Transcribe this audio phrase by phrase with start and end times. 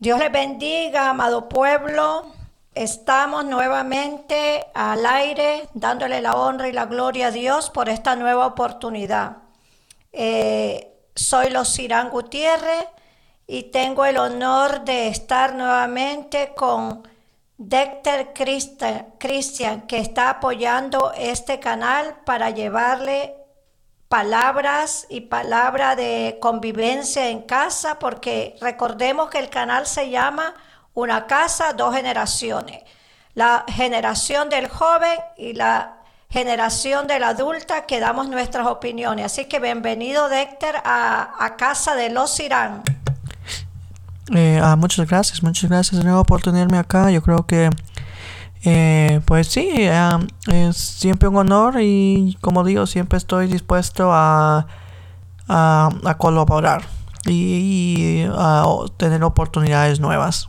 [0.00, 2.32] Dios les bendiga, amado pueblo.
[2.72, 8.46] Estamos nuevamente al aire dándole la honra y la gloria a Dios por esta nueva
[8.46, 9.38] oportunidad.
[10.12, 12.86] Eh, soy los Irán Gutiérrez
[13.48, 17.02] y tengo el honor de estar nuevamente con
[17.56, 18.32] Dexter
[19.18, 23.34] Christian, que está apoyando este canal para llevarle
[24.08, 30.54] palabras y palabra de convivencia en casa, porque recordemos que el canal se llama
[30.94, 32.82] Una casa, dos generaciones.
[33.34, 35.98] La generación del joven y la
[36.30, 39.26] generación de la adulta que damos nuestras opiniones.
[39.26, 42.82] Así que bienvenido, Dexter, a, Casa de los Irán.
[44.34, 47.10] Eh, ah, muchas gracias, muchas gracias de nuevo por tenerme acá.
[47.10, 47.70] Yo creo que
[48.64, 49.88] eh, pues sí,
[50.52, 54.66] es siempre un honor y como digo, siempre estoy dispuesto a,
[55.48, 56.82] a, colaborar
[57.26, 58.64] y, a
[58.96, 60.48] tener oportunidades nuevas.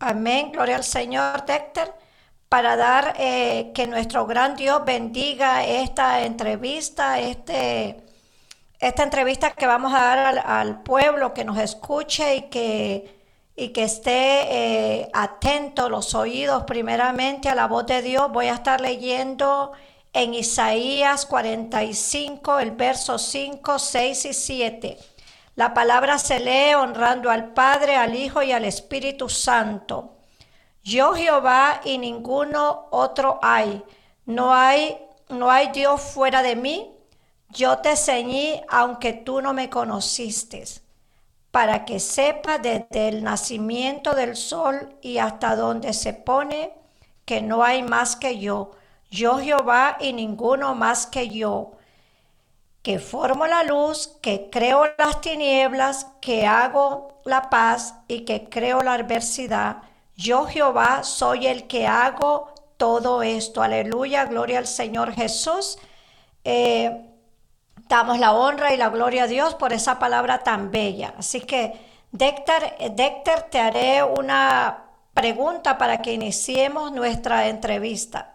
[0.00, 1.94] Amén, gloria al Señor, Dexter,
[2.48, 8.02] para dar eh, que nuestro gran Dios bendiga esta entrevista, este,
[8.80, 13.21] esta entrevista que vamos a dar al, al pueblo que nos escuche y que
[13.54, 18.30] y que esté eh, atento los oídos primeramente a la voz de Dios.
[18.32, 19.72] Voy a estar leyendo
[20.12, 24.98] en Isaías 45, el verso 5, 6 y 7.
[25.54, 30.16] La palabra se lee honrando al Padre, al Hijo y al Espíritu Santo.
[30.82, 33.82] Yo Jehová y ninguno otro hay.
[34.24, 36.90] No hay, no hay Dios fuera de mí.
[37.50, 40.64] Yo te ceñí aunque tú no me conociste
[41.52, 46.72] para que sepa desde el nacimiento del sol y hasta donde se pone
[47.24, 48.72] que no hay más que yo,
[49.10, 51.72] yo Jehová y ninguno más que yo,
[52.82, 58.82] que formo la luz, que creo las tinieblas, que hago la paz y que creo
[58.82, 59.82] la adversidad.
[60.16, 63.62] Yo Jehová soy el que hago todo esto.
[63.62, 65.78] Aleluya, gloria al Señor Jesús.
[66.44, 67.11] Eh,
[67.88, 71.14] Damos la honra y la gloria a Dios por esa palabra tan bella.
[71.18, 71.78] Así que,
[72.10, 74.84] Dexter, te haré una
[75.14, 78.34] pregunta para que iniciemos nuestra entrevista.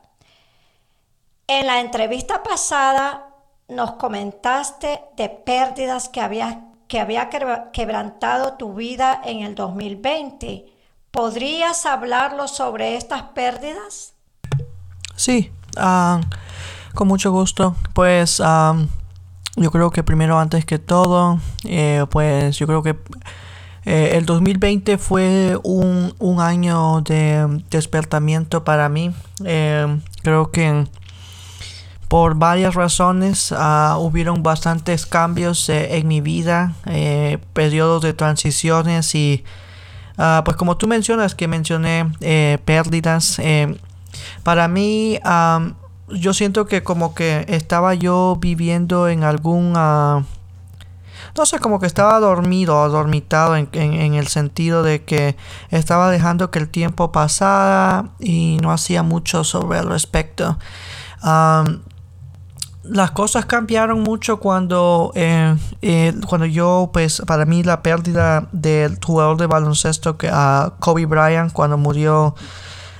[1.47, 3.29] En la entrevista pasada
[3.67, 7.29] nos comentaste de pérdidas que había, que había
[7.71, 10.65] quebrantado tu vida en el 2020.
[11.11, 14.13] ¿Podrías hablarlo sobre estas pérdidas?
[15.15, 16.21] Sí, ah,
[16.93, 17.75] con mucho gusto.
[17.93, 18.75] Pues ah,
[19.57, 22.95] yo creo que primero, antes que todo, eh, pues yo creo que
[23.85, 29.11] eh, el 2020 fue un, año de despertamiento para mí.
[29.43, 30.85] Eh, creo que
[32.07, 36.73] por varias razones uh, hubieron bastantes cambios en mi vida,
[37.53, 39.43] periodos de transiciones y
[40.17, 42.09] ah, pues como tú mencionas que mencioné
[42.63, 43.41] pérdidas,
[44.43, 45.19] para mí
[46.09, 49.75] yo siento que como que estaba yo viviendo en algún...
[49.75, 50.23] Uh,
[51.35, 55.35] no sé, como que estaba dormido, adormitado en, en, el sentido de que
[55.69, 60.57] estaba dejando que el tiempo pasara y no hacía mucho sobre el respecto.
[62.83, 68.97] las cosas cambiaron mucho cuando, eh, eh, cuando yo, pues para mí la pérdida del
[69.03, 72.35] jugador de baloncesto que, a Kobe Bryant cuando murió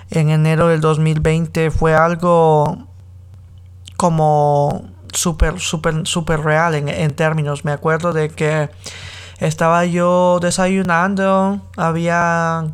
[0.10, 2.87] en enero del 2020 fue algo
[3.98, 7.66] como súper, súper, súper real en, términos.
[7.66, 8.70] Me acuerdo de que
[9.40, 12.66] estaba yo desayunando, había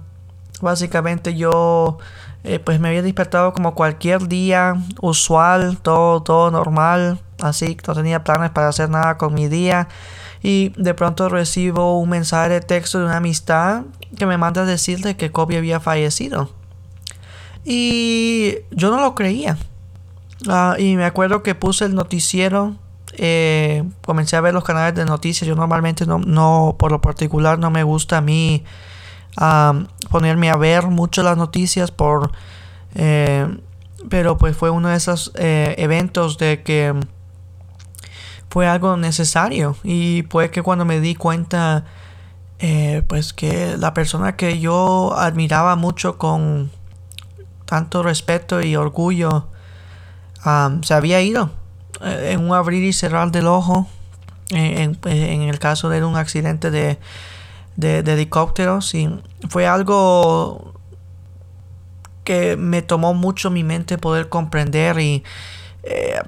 [0.61, 1.97] básicamente yo
[2.43, 8.23] eh, pues me había despertado como cualquier día usual, todo, todo normal, así no tenía
[8.23, 9.87] planes para hacer nada con mi día
[10.41, 13.83] y de pronto recibo un mensaje de texto de una amistad
[14.17, 16.49] que me manda a decirle que Kobe había fallecido.
[17.63, 19.57] Y yo no lo creía.
[20.47, 22.75] Ah, y me acuerdo que puse el noticiero.
[23.15, 25.47] Eh, comencé a ver los canales de noticias.
[25.47, 28.63] Yo normalmente no, no por lo particular, no me gusta a mí
[30.11, 32.31] ponerme a ver mucho las noticias por...
[32.95, 33.47] Eh,
[34.09, 36.93] pero pues fue uno de esos eh, eventos de que
[38.49, 39.77] fue algo necesario.
[39.83, 41.85] Y pues que cuando me di cuenta,
[43.07, 46.69] pues que la persona que yo admiraba mucho con
[47.65, 49.47] tanto respeto y orgullo,
[50.81, 51.51] se había ido
[52.01, 53.87] eh, en un abrir y cerrar del ojo.
[54.49, 56.99] En, el caso de un accidente de,
[57.75, 58.93] de, helicópteros.
[58.93, 59.09] Y
[59.49, 60.73] fue algo
[62.23, 65.23] que me tomó mucho mi mente poder comprender y
[65.83, 66.21] eh,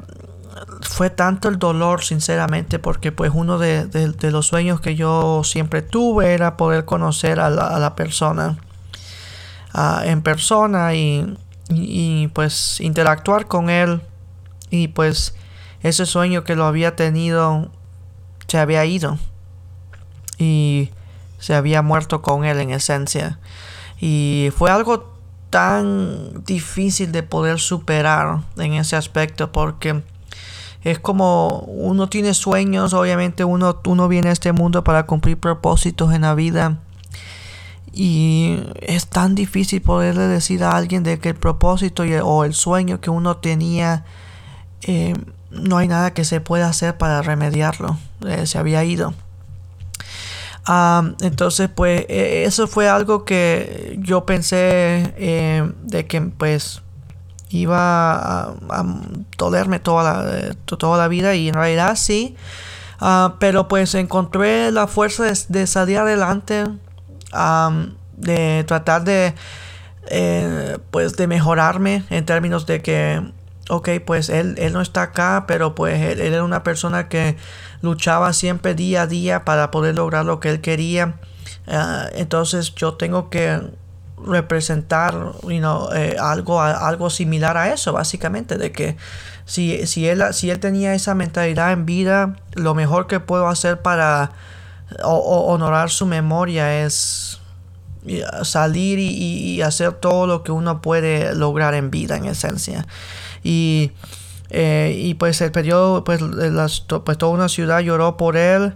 [0.82, 6.34] fue tanto el dolor, sinceramente, porque pues uno de, los sueños que yo siempre tuve
[6.34, 8.58] era poder conocer a la, persona
[10.04, 11.38] en persona y,
[11.70, 14.02] y, pues interactuar con él.
[14.70, 15.36] Y pues
[15.82, 17.70] ese sueño que lo había tenido
[18.48, 19.18] se había ido.
[20.38, 20.90] Y
[21.40, 23.40] se había muerto con él en esencia.
[24.00, 25.16] Y fue algo
[25.50, 30.04] tan difícil de poder superar en ese aspecto porque
[30.84, 36.14] es como uno tiene sueños, obviamente uno, uno viene a este mundo para cumplir propósitos
[36.14, 36.80] en la vida
[37.96, 43.00] y es tan difícil poderle decir a alguien de que el propósito o el sueño
[43.00, 44.04] que uno tenía
[44.82, 45.14] eh,
[45.50, 47.98] no hay nada que se pueda hacer para remediarlo,
[48.28, 49.14] eh, se había ido.
[51.22, 56.82] entonces, pues e, eso fue algo que yo pensé eh, de que pues
[57.50, 58.86] iba a,
[59.38, 62.36] dolerme toda la, toda la vida y en realidad sí.
[63.00, 66.66] Ah, pero pues encontré la fuerza de salir adelante
[68.18, 69.34] de tratar de,
[70.08, 73.22] eh, pues de mejorarme en términos de que,
[73.70, 77.38] ok, pues él, él no está acá, pero pues él, era una persona que
[77.82, 81.16] luchaba siempre día a día para poder lograr lo que él quería.
[81.68, 83.62] Ah, entonces yo tengo que
[84.24, 88.98] representar eh, algo, algo similar a eso, básicamente, de que
[89.46, 93.82] si, si, él, si él tenía esa mentalidad en vida, lo mejor que puedo hacer
[93.82, 94.32] para
[95.04, 97.40] honorar su memoria es
[98.44, 102.86] salir y, hacer todo lo que uno puede lograr en vida en esencia.
[103.44, 103.92] Y,
[104.50, 106.22] eh, y pues el periodo pues,
[107.04, 108.74] pues toda una ciudad lloró por él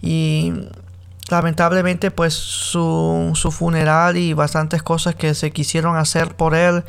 [0.00, 0.52] y
[1.28, 6.84] lamentablemente pues su, su funeral y bastantes cosas que se quisieron hacer por él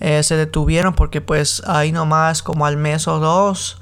[0.00, 3.78] eh, se detuvieron porque pues ahí nomás como al mes o dos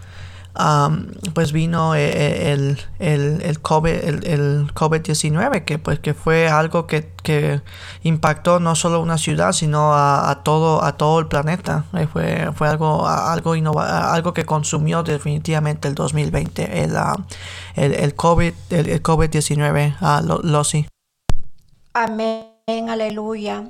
[1.34, 6.86] pues vino eh, eh, el, el, el COVID, el, COVID-19, que pues que fue algo
[6.86, 7.60] que, que,
[8.04, 11.86] impactó no solo una ciudad, sino a, todo, a todo el planeta.
[11.94, 17.16] Eh, fue, fue algo, algo, algo que consumió definitivamente el 2020, el, ah,
[17.74, 20.62] el, el, COVID, el, COVID-19, uh, lo,
[21.94, 23.64] Amén, aleluya.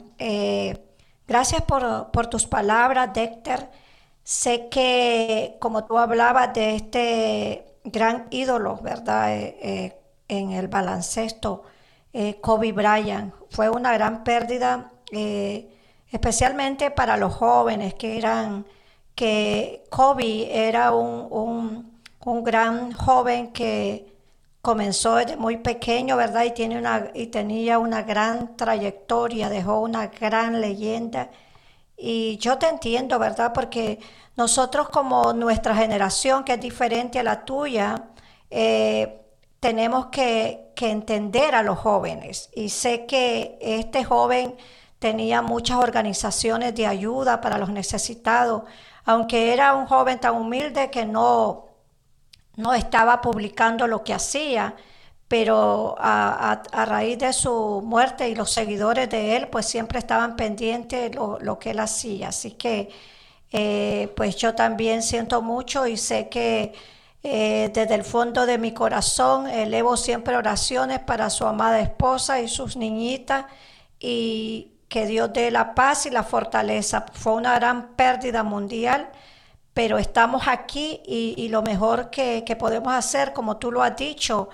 [1.27, 3.84] gracias por, por tus palabras, Dexter.
[4.25, 9.37] Sé que, como tú hablabas de este gran ídolo, ¿verdad?
[9.37, 11.65] Eh, eh, en el baloncesto,
[12.13, 14.91] eh, Kobe Bryant, fue una gran pérdida,
[16.11, 18.67] especialmente para los jóvenes que eran,
[19.15, 21.93] que Kobe era un,
[22.43, 24.07] gran joven que
[24.63, 26.45] comenzó desde muy pequeño, ¿verdad?
[26.45, 31.31] Y, tiene una, y tenía una gran trayectoria, dejó una gran leyenda
[31.97, 33.53] y yo te entiendo, ¿verdad?
[33.55, 34.01] Porque
[34.37, 38.11] nosotros como nuestra generación, que es diferente a la tuya,
[38.51, 39.21] eh,
[39.61, 42.51] tenemos que, que, entender a los jóvenes.
[42.55, 44.57] Y sé que este joven
[44.99, 48.65] tenía muchas organizaciones de ayuda para los necesitados,
[49.05, 51.67] aunque era un joven tan humilde que no,
[52.57, 54.77] no estaba publicando lo que hacía
[55.37, 61.11] pero a, raíz de su muerte y los seguidores de él, pues siempre estaban pendientes
[61.11, 62.29] de lo, que él hacía.
[62.29, 62.89] Así que,
[63.51, 66.73] eh, pues yo también siento mucho y sé que
[67.25, 72.47] eh, desde el fondo de mi corazón elevo siempre oraciones para su amada esposa y
[72.47, 73.47] sus niñitas
[73.99, 77.07] y que Dios dé la paz y la fortaleza.
[77.13, 79.11] Fue una gran pérdida mundial
[79.73, 84.49] pero estamos aquí y, lo mejor que, que, podemos hacer, como tú lo has dicho,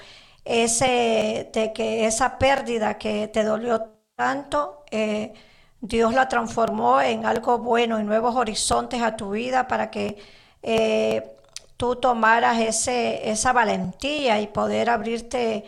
[0.50, 5.32] ese, de que esa pérdida que te dolió tanto, eh,
[5.80, 10.18] Dios la transformó en algo bueno, en nuevos horizontes a tu vida para que
[10.62, 11.36] eh,
[11.76, 15.64] tú tomaras ese, esa valentía y poder abrirte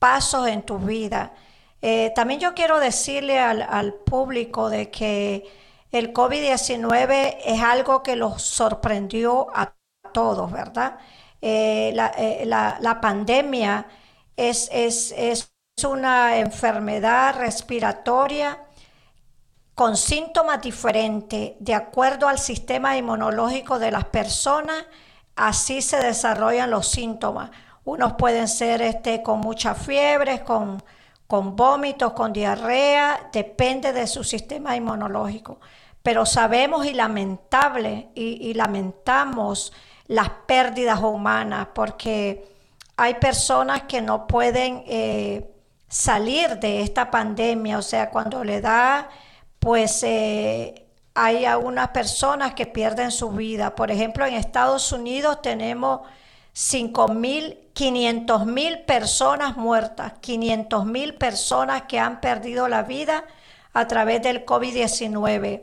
[0.00, 1.32] pasos en tu vida.
[1.80, 5.44] Eh, también yo quiero decirle al, público de que
[5.92, 9.74] el COVID-19 es algo que los sorprendió a
[10.12, 10.98] todos, ¿verdad?
[11.40, 13.86] la, la pandemia
[14.36, 15.50] es, es,
[15.84, 18.60] una enfermedad respiratoria
[19.74, 24.86] con síntomas diferentes de acuerdo al sistema inmunológico de las personas,
[25.34, 27.50] así se desarrollan los síntomas.
[27.84, 30.80] Unos pueden ser este, con mucha fiebre, con,
[31.26, 35.58] con vómitos, con diarrea, depende de su sistema inmunológico.
[36.04, 39.72] Pero sabemos y lamentable y lamentamos
[40.06, 42.53] las pérdidas humanas porque
[42.96, 45.50] hay personas que no pueden eh,
[45.88, 49.08] salir de esta pandemia, o sea, cuando le da,
[49.58, 53.74] pues, eh, hay algunas personas que pierden su vida.
[53.74, 56.00] Por ejemplo, en Estados Unidos tenemos
[56.54, 63.24] 5.000, 500 mil personas muertas, 500 mil personas que han perdido la vida
[63.72, 65.62] a través del COVID-19.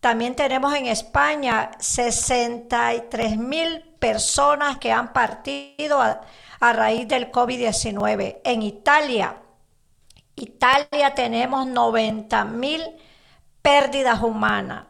[0.00, 6.22] También tenemos en España 63 mil personas que han partido a,
[6.60, 8.40] a raíz del COVID-19.
[8.44, 9.36] En Italia,
[10.36, 12.82] Italia tenemos 90 mil
[13.62, 14.84] pérdidas humanas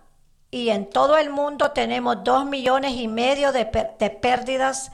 [0.51, 4.91] y en todo el mundo tenemos 2 millones y medio de, pérdidas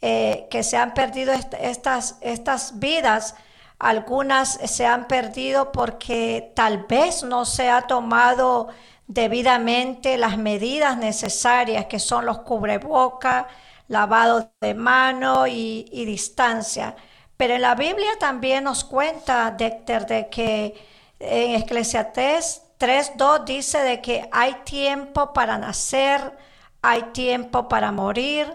[0.00, 3.34] eh, que se han perdido estas, estas vidas.
[3.78, 8.68] Algunas se han perdido porque tal vez no se ha tomado
[9.08, 13.46] debidamente las medidas necesarias que son los cubrebocas,
[13.90, 16.94] lavado de mano y, distancia.
[17.36, 24.00] Pero en la Biblia también nos cuenta, Décter, de que en Eclesiastés 3.2 dice de
[24.00, 26.36] que hay tiempo para nacer,
[26.82, 28.46] hay tiempo para morir,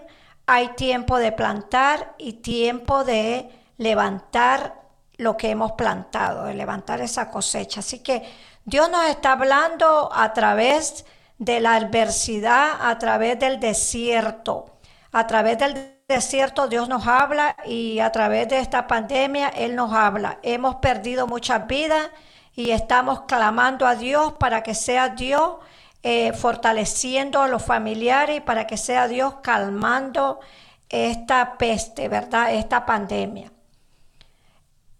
[0.46, 4.80] hay tiempo de plantar y tiempo de levantar
[5.18, 7.80] lo que hemos plantado, de levantar esa cosecha.
[7.80, 8.22] Así que
[8.64, 11.04] Dios nos está hablando a través
[11.36, 14.75] de la adversidad, a través del desierto.
[15.12, 19.92] A través del desierto Dios nos habla y a través de esta pandemia Él nos
[19.92, 20.38] habla.
[20.42, 22.10] Hemos perdido muchas vidas
[22.54, 25.56] y estamos clamando a Dios para que sea Dios
[26.02, 30.40] eh, fortaleciendo a los familiares y para que sea Dios calmando
[30.88, 32.54] esta peste, ¿verdad?
[32.54, 33.52] Esta pandemia.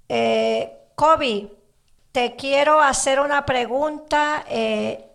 [0.09, 0.73] Eh,
[2.13, 5.11] te quiero hacer una pregunta eh,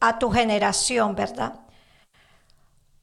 [0.00, 1.60] a tu generación, ¿verdad?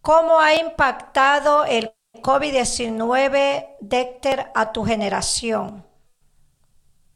[0.03, 5.85] ¿Cómo ha impactado el COVID-19, Dexter, a tu generación?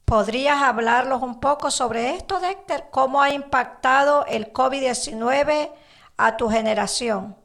[0.05, 2.85] ¿Podrías hablarnos un poco sobre esto, Dexter?
[2.89, 5.69] ¿Cómo ha impactado el COVID-19
[6.15, 7.35] a tu generación?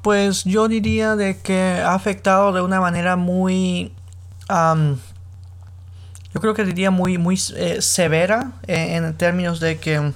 [0.00, 3.92] pues yo diría de que ha afectado de una manera muy,
[4.48, 10.14] yo creo que diría muy, muy eh, severa en términos de que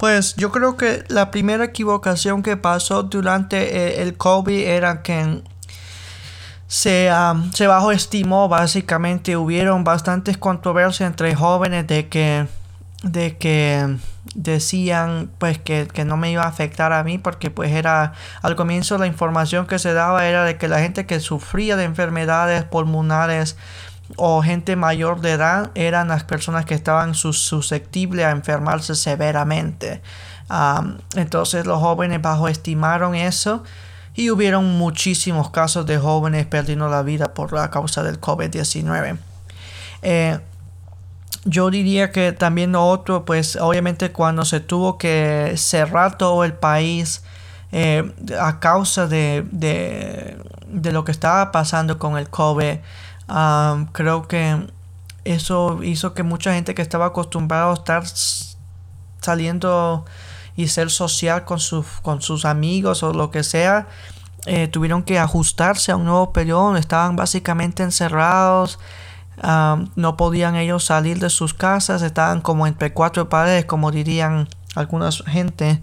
[0.00, 5.42] pues yo creo que la primera equivocación que pasó durante eh, el COVID era que
[6.66, 7.10] se,
[7.52, 12.46] se bajo estimó básicamente, hubieron bastantes controversias entre jóvenes de que,
[13.02, 13.98] de que
[14.34, 18.56] decían pues que, que, no me iba a afectar a mí porque pues era al
[18.56, 22.64] comienzo la información que se daba era de que la gente que sufría de enfermedades
[22.64, 23.58] pulmonares
[24.16, 30.02] o gente mayor de edad eran las personas que estaban susceptibles a enfermarse severamente.
[31.16, 33.62] entonces los jóvenes bajo estimaron eso
[34.14, 39.18] y hubieron muchísimos casos de jóvenes perdiendo la vida por la causa del COVID-19.
[40.02, 40.38] Eh,
[41.44, 46.52] yo diría que también lo otro, pues obviamente cuando se tuvo que cerrar todo el
[46.52, 47.22] país
[47.72, 50.36] eh, a causa de, de,
[50.66, 52.78] de, lo que estaba pasando con el COVID,
[53.92, 54.66] creo que
[55.24, 58.04] eso hizo que mucha gente que estaba acostumbrada a estar
[59.20, 60.04] saliendo
[60.56, 63.86] y ser social con, sus con sus amigos o lo que sea,
[64.46, 68.78] eh, tuvieron que ajustarse a un nuevo periodo, estaban básicamente encerrados,
[69.96, 75.22] no podían ellos salir de sus casas, estaban como entre cuatro paredes, como dirían algunas
[75.26, 75.80] gente.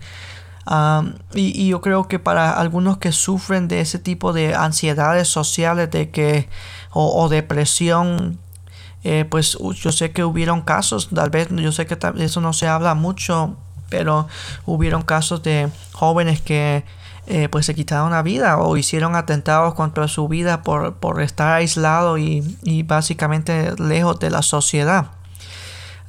[1.34, 6.12] y, yo creo que para algunos que sufren de ese tipo de ansiedades sociales, de
[6.12, 6.50] que
[6.92, 8.40] o, depresión,
[9.04, 12.68] eh, pues yo sé que hubieron casos, tal vez yo sé que eso no se
[12.68, 13.56] habla mucho,
[13.90, 14.28] pero
[14.66, 16.84] hubieron casos de jóvenes que
[17.28, 21.54] eh, pues se quitaron la vida o hicieron atentados contra su vida por, por estar
[21.54, 25.08] aislado y, y, básicamente lejos de la sociedad.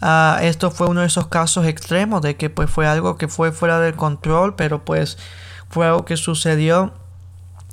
[0.01, 3.51] Ah, esto fue uno de esos casos extremos de que pues fue algo que fue
[3.51, 5.19] fuera del control, pero pues
[5.69, 6.93] fue algo que sucedió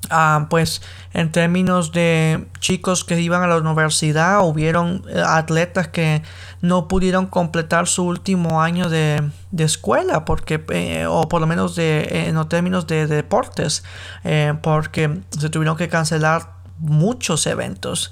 [0.09, 0.81] Ah, pues
[1.13, 6.21] en términos de chicos que iban a la universidad, hubieron eh, atletas que
[6.61, 9.23] no pudieron completar su último año de,
[9.57, 13.83] escuela, porque, eh, o por lo menos de, en términos de, deportes,
[14.23, 18.11] eh, porque se tuvieron que cancelar muchos eventos.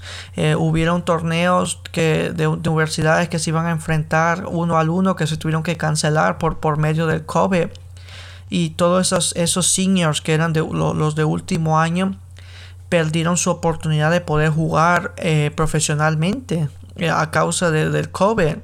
[0.56, 5.36] hubieron torneos que, de, universidades que se iban a enfrentar uno al uno que se
[5.36, 7.66] tuvieron que cancelar por, por medio del COVID
[8.54, 12.14] y todos esos, esos seniors que eran los de último año
[12.88, 18.58] perdieron su oportunidad de poder jugar eh, profesionalmente eh, a causa del COVID.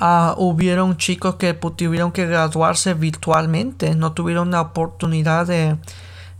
[0.00, 5.76] Uh, hubieron chicos que tuvieron que graduarse virtualmente, no tuvieron la oportunidad de,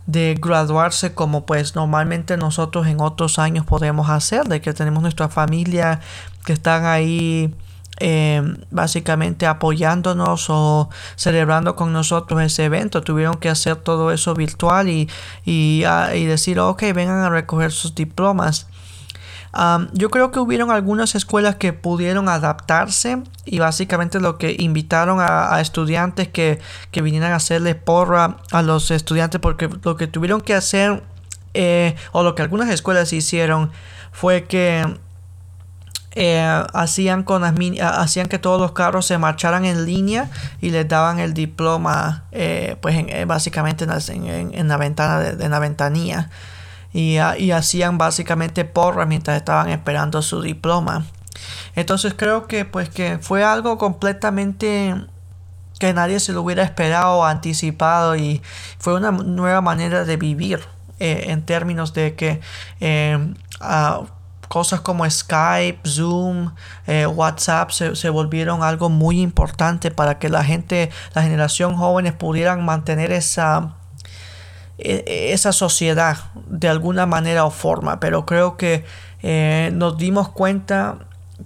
[0.05, 5.27] de graduarse como pues normalmente nosotros en otros años podemos hacer, de que tenemos nuestra
[5.27, 5.99] familia
[6.45, 7.53] que están ahí
[7.99, 8.41] eh,
[8.71, 13.01] básicamente apoyándonos o celebrando con nosotros ese evento.
[13.01, 15.09] Tuvieron que hacer todo eso virtual y,
[15.45, 18.67] y, ah, y decir, ok, vengan a recoger sus diplomas.
[19.93, 25.59] yo creo que hubieron algunas escuelas que pudieron adaptarse y básicamente lo que invitaron a,
[25.59, 26.59] estudiantes que,
[26.91, 31.01] que, vinieran a hacerle porra a los estudiantes porque lo que tuvieron que hacer
[31.53, 33.71] eh, o lo que algunas escuelas hicieron
[34.11, 34.85] fue que
[36.15, 41.19] eh, hacían, con hacían que todos los carros se marcharan en línea y les daban
[41.19, 46.29] el diploma eh, pues eh, básicamente en, la ventana de, la ventanilla.
[46.91, 51.05] Y, ah, y, hacían básicamente porras mientras estaban esperando su diploma.
[51.75, 54.95] Entonces creo que pues que fue algo completamente
[55.79, 58.41] que nadie se lo hubiera esperado o anticipado y
[58.79, 60.59] fue una nueva manera de vivir
[60.97, 62.41] en términos de que
[63.61, 64.05] uh,
[64.49, 66.51] cosas como Skype, Zoom,
[66.87, 72.65] eh, WhatsApp se, volvieron algo muy importante para que la gente, la generación jóvenes pudieran
[72.65, 73.75] mantener esa,
[74.79, 77.99] e, e, esa sociedad de alguna manera o forma.
[77.99, 78.83] Pero creo que
[79.21, 80.97] eh, nos dimos cuenta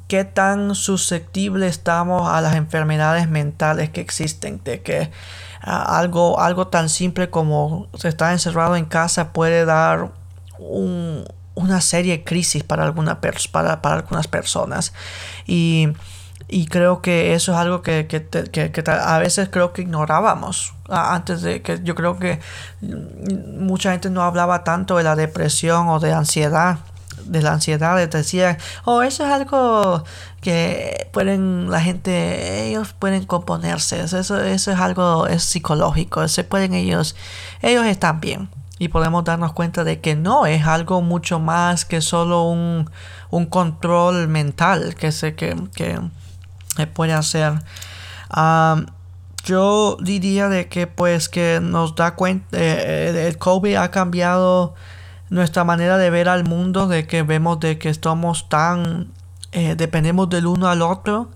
[0.08, 5.12] qué tan susceptible estamos a las enfermedades mentales que existen, de que
[5.62, 10.12] algo, algo tan simple como estar encerrado en casa puede dar
[10.58, 14.94] un, una serie de crisis para, alguna para, para algunas personas.
[15.46, 15.90] Y,
[16.48, 20.74] y, creo que eso es algo que, que, que, a veces creo que ignorábamos.
[20.90, 22.40] Antes de que yo creo que
[22.82, 26.80] mucha gente no hablaba tanto de la depresión o de ansiedad.
[27.26, 30.04] De la ansiedad, decía, oh, eso es algo
[30.42, 36.74] que pueden, la gente, ellos pueden componerse, eso, eso es algo, es psicológico, se pueden
[36.74, 37.16] ellos,
[37.62, 38.50] ellos están bien
[38.84, 42.90] y podemos darnos cuenta de que no es algo mucho más que solo un,
[43.50, 47.54] control mental que se que, que puede hacer.
[49.46, 54.74] Yo diría de que pues que nos da cuenta eh, eh, el COVID ha cambiado
[55.30, 59.12] nuestra manera de ver al mundo de que vemos de que estamos tan
[59.52, 61.30] eh, dependemos del uno al otro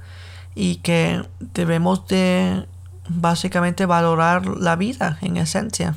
[0.53, 2.65] y que debemos de
[3.07, 5.95] básicamente valorar la vida en esencia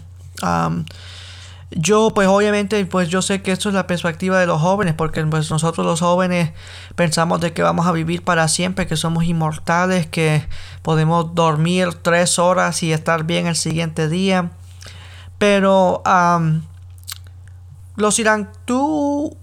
[1.72, 5.24] yo, pues obviamente, pues yo sé que esto es la perspectiva de los jóvenes, porque
[5.24, 6.50] pues nosotros los jóvenes
[6.96, 10.44] pensamos de que vamos a vivir para siempre, que somos inmortales, que
[10.82, 14.50] podemos dormir tres horas y estar bien el siguiente día.
[15.38, 16.02] Pero,
[17.96, 19.36] los irán, tú,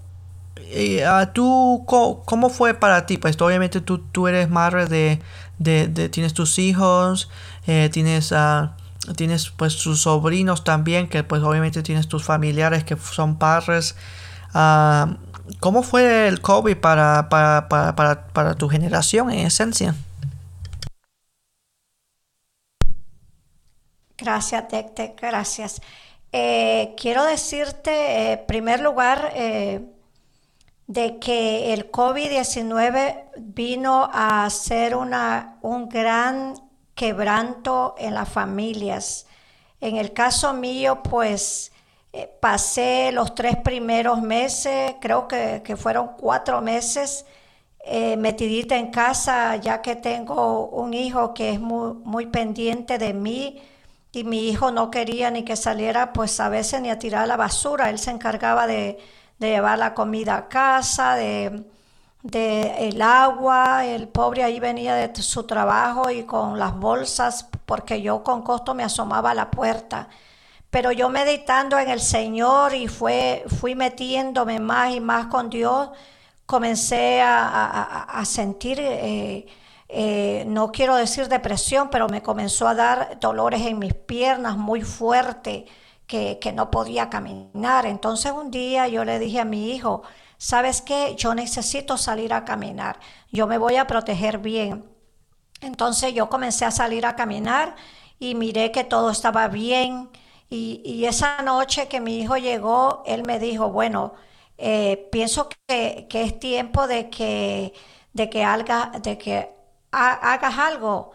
[0.56, 3.16] eh, tú, ¿cómo, fue para ti?
[3.16, 5.20] Pues obviamente tú, tú eres madre de,
[5.58, 7.30] de, tienes tus hijos,
[7.66, 8.32] eh, tienes...
[8.32, 8.76] a
[9.14, 13.96] tienes pues sus sobrinos también, que pues obviamente tienes tus familiares que son padres.
[14.54, 15.16] Ah,
[15.60, 19.94] ¿Cómo fue el COVID para, para, para, para, tu generación en esencia?
[24.16, 25.80] Gracias, Tecte, gracias.
[26.32, 29.80] Eh, quiero decirte, en eh, primer lugar, eh,
[30.86, 36.54] de que el COVID-19 vino a ser una, un gran
[36.98, 39.26] quebranto en las familias.
[39.80, 41.70] En el caso mío, pues
[42.12, 47.24] eh, pasé los tres primeros meses, creo que, fueron cuatro meses,
[47.84, 53.62] eh, metidita en casa, ya que tengo un hijo que es muy, pendiente de mí
[54.10, 57.36] y mi hijo no quería ni que saliera, pues a veces ni a tirar la
[57.36, 57.90] basura.
[57.90, 58.98] Él se encargaba de,
[59.38, 61.62] de llevar la comida a casa, de
[62.22, 68.02] de el agua, el pobre ahí venía de su trabajo y con las bolsas, porque
[68.02, 70.08] yo con costo me asomaba a la puerta.
[70.70, 75.90] Pero yo meditando en el Señor y fue, fui metiéndome más y más con Dios,
[76.44, 79.46] comencé a, sentir, eh,
[79.88, 84.82] eh, no quiero decir depresión, pero me comenzó a dar dolores en mis piernas muy
[84.82, 85.66] fuerte,
[86.06, 87.86] que, que no podía caminar.
[87.86, 90.02] Entonces un día yo le dije a mi hijo,
[90.38, 91.14] ¿sabes qué?
[91.16, 92.98] Yo necesito salir a caminar,
[93.30, 94.84] yo me voy a proteger bien.
[95.60, 97.76] Entonces yo comencé a salir a caminar
[98.18, 100.10] y miré que todo estaba bien.
[100.50, 104.14] Y, esa noche que mi hijo llegó, él me dijo, bueno,
[104.56, 107.74] eh, pienso que, es tiempo de que,
[108.12, 109.54] de que, haga, de que
[109.90, 111.12] hagas algo,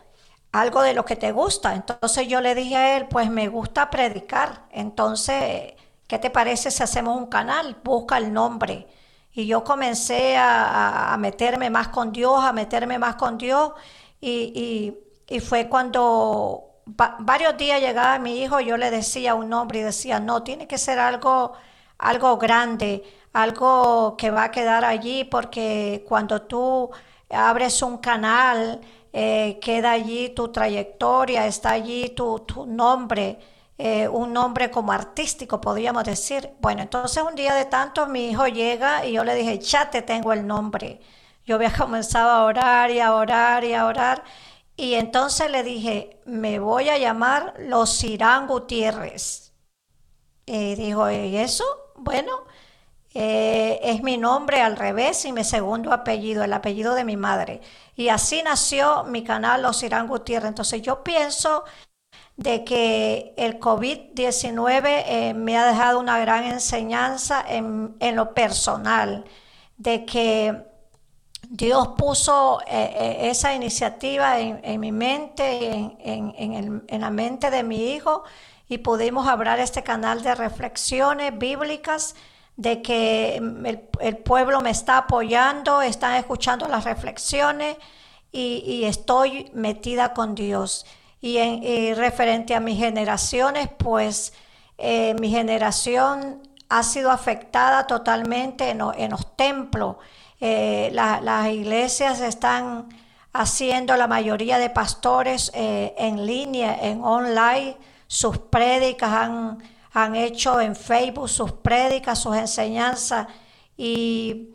[0.51, 1.73] algo de lo que te gusta.
[1.73, 4.67] Entonces yo le dije a él, pues me gusta predicar.
[4.71, 5.73] Entonces,
[6.07, 7.77] ¿qué te parece si hacemos un canal?
[7.83, 8.87] Busca el nombre.
[9.33, 13.71] Y yo comencé a, meterme más con Dios, a meterme más con Dios.
[14.21, 14.95] Y,
[15.41, 20.43] fue cuando varios días llegaba mi hijo, yo le decía un nombre y decía, no,
[20.43, 21.53] tiene que ser algo,
[21.97, 26.91] algo grande, algo que va a quedar allí porque cuando tú
[27.31, 28.79] abres un canal,
[29.11, 33.39] eh, queda allí tu trayectoria, está allí tu, tu nombre,
[33.85, 36.51] eh, un nombre como artístico, podríamos decir.
[36.61, 40.01] Bueno, entonces un día de tanto mi hijo llega y yo le dije, ya te
[40.01, 41.01] tengo el nombre.
[41.45, 44.23] Yo había comenzado a orar y a orar y a orar.
[44.77, 49.51] Y entonces le dije, me voy a llamar Los Irán Gutiérrez.
[50.45, 51.65] Y dijo, ¿y eso?
[51.97, 52.31] Bueno,
[53.13, 57.59] eh, es mi nombre al revés y mi segundo apellido, el apellido de mi madre.
[57.97, 60.47] Y así nació mi canal Los Irán Gutiérrez.
[60.49, 61.65] Entonces yo pienso
[62.37, 69.25] de que el COVID-19 eh, me ha dejado una gran enseñanza en, lo personal,
[69.77, 70.65] de que
[71.49, 78.23] Dios puso eh, esa iniciativa en, mi mente, en, en la mente de mi hijo,
[78.67, 82.15] y pudimos abrir este canal de reflexiones bíblicas
[82.55, 83.37] de que
[83.99, 87.77] el, pueblo me está apoyando, están escuchando las reflexiones
[88.31, 90.85] y, estoy metida con Dios.
[91.23, 94.33] Y, en, referente a mis generaciones, pues
[94.77, 99.95] eh, mi generación ha sido afectada totalmente en, los templos.
[100.41, 102.89] Eh, las iglesias están
[103.31, 110.59] haciendo la mayoría de pastores eh, en línea, en online, sus prédicas han han hecho
[110.59, 113.27] en Facebook sus prédicas, sus enseñanzas
[113.77, 114.49] y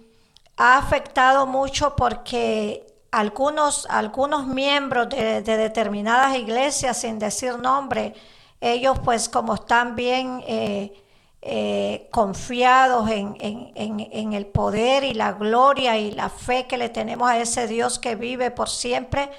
[0.57, 8.15] ha afectado mucho porque algunos, algunos miembros de, determinadas iglesias, sin decir nombre,
[8.61, 10.93] ellos pues como están bien eh,
[11.41, 17.39] eh, confiados en, el poder y la gloria y la fe que le tenemos a
[17.39, 19.31] ese Dios que vive por siempre,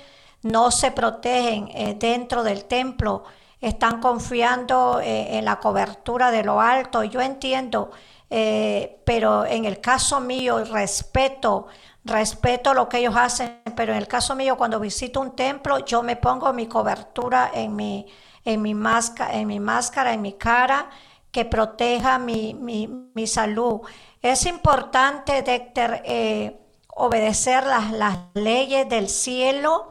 [0.41, 3.23] no se protegen eh, dentro del templo
[3.61, 7.03] están confiando en la cobertura de lo alto.
[7.03, 7.91] Yo entiendo,
[8.29, 11.67] pero en el caso mío, respeto,
[12.05, 16.03] respeto lo que ellos hacen, pero en el caso mío, cuando visito un templo, yo
[16.03, 18.07] me pongo mi cobertura en mi,
[18.45, 20.89] en mi, máscara, en mi máscara, en mi cara,
[21.31, 23.81] que proteja mi, mi, salud.
[24.21, 29.89] Es importante, eh, obedecer las, las leyes del cielo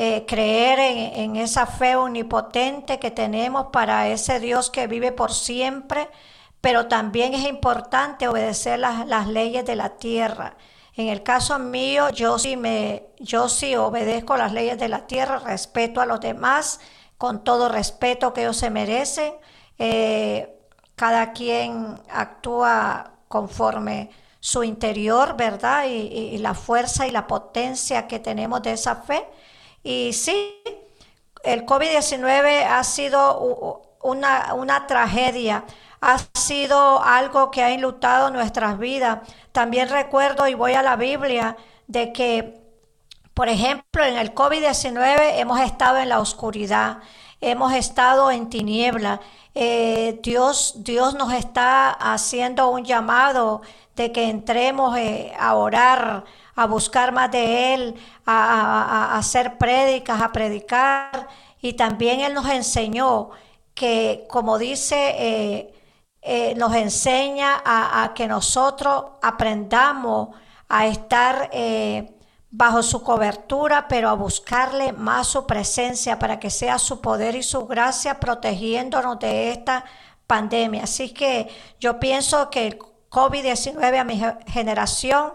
[0.00, 6.08] eh, creer en, esa fe omnipotente que tenemos para ese Dios que vive por siempre,
[6.60, 10.56] pero también es importante obedecer las, leyes de la tierra.
[10.98, 15.38] En el caso mío, yo sí, me, yo sí obedezco las leyes de la tierra,
[15.38, 16.80] respeto a los demás
[17.16, 19.32] con todo respeto que ellos se merecen.
[19.78, 20.58] Eh,
[20.96, 25.84] cada quien actúa conforme su interior, ¿verdad?
[25.86, 29.24] y, la fuerza y la potencia que tenemos de esa fe.
[29.84, 30.60] Y sí,
[31.44, 35.64] el COVID-19 ha sido una, tragedia,
[36.00, 39.20] ha sido algo que ha enlutado nuestras vidas.
[39.52, 41.56] También recuerdo, y voy a la Biblia,
[41.86, 42.60] de que,
[43.34, 46.98] por ejemplo, en el COVID-19 hemos estado en la oscuridad,
[47.40, 49.20] hemos estado en tiniebla.
[49.54, 53.62] Eh, Dios, Dios nos está haciendo un llamado
[53.96, 57.94] de que entremos eh, a orar, a buscar más de Él,
[58.26, 61.28] a, hacer prédicas, a predicar.
[61.60, 63.30] Y también Él nos enseñó
[63.74, 65.77] que, como dice, eh,
[66.30, 70.36] eh, nos enseña a, que nosotros aprendamos
[70.68, 72.18] a estar eh,
[72.50, 77.42] bajo su cobertura, pero a buscarle más su presencia para que sea su poder y
[77.42, 79.86] su gracia protegiéndonos de esta
[80.26, 80.84] pandemia.
[80.84, 81.48] Así que
[81.80, 85.32] yo pienso que el COVID-19 a mi generación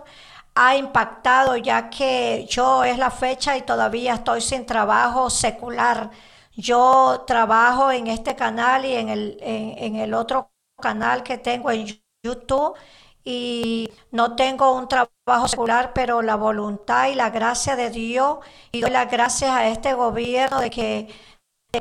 [0.54, 6.12] ha impactado ya que yo es la fecha y todavía estoy sin trabajo secular.
[6.56, 10.53] Yo trabajo en este canal y en el, en, el otro
[10.84, 11.88] canal que tengo en
[12.24, 12.76] YouTube
[13.24, 18.40] y no tengo un trabajo secular, pero la voluntad y la gracia de Dios
[18.74, 21.08] y doy las gracias a este gobierno de que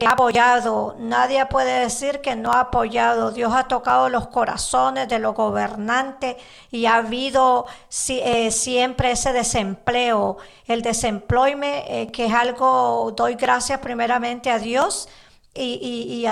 [0.07, 0.97] ha apoyado.
[0.99, 3.31] Nadie puede decir que no ha apoyado.
[3.33, 6.37] Dios ha tocado los corazones de los gobernantes
[6.71, 7.67] y ha habido
[8.09, 10.39] eh, siempre ese desempleo.
[10.67, 15.09] El desempleo, eh, que es algo, doy gracias primeramente a Dios.
[15.55, 16.25] Y,